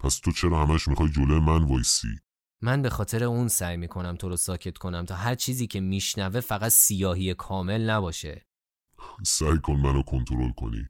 پس 0.00 0.18
تو 0.18 0.32
چرا 0.32 0.66
همش 0.66 0.88
می‌خوای 0.88 1.10
جلوی 1.10 1.40
من 1.40 1.64
وایسی؟ 1.64 2.08
من 2.62 2.82
به 2.82 2.90
خاطر 2.90 3.24
اون 3.24 3.48
سعی 3.48 3.76
می‌کنم 3.76 4.16
تو 4.16 4.28
رو 4.28 4.36
ساکت 4.36 4.78
کنم 4.78 5.04
تا 5.04 5.14
هر 5.14 5.34
چیزی 5.34 5.66
که 5.66 5.80
میشنوه 5.80 6.40
فقط 6.40 6.72
سیاهی 6.72 7.34
کامل 7.34 7.90
نباشه. 7.90 8.46
سعی 9.26 9.58
کن 9.62 9.76
منو 9.76 10.02
کنترل 10.02 10.52
کنی. 10.52 10.86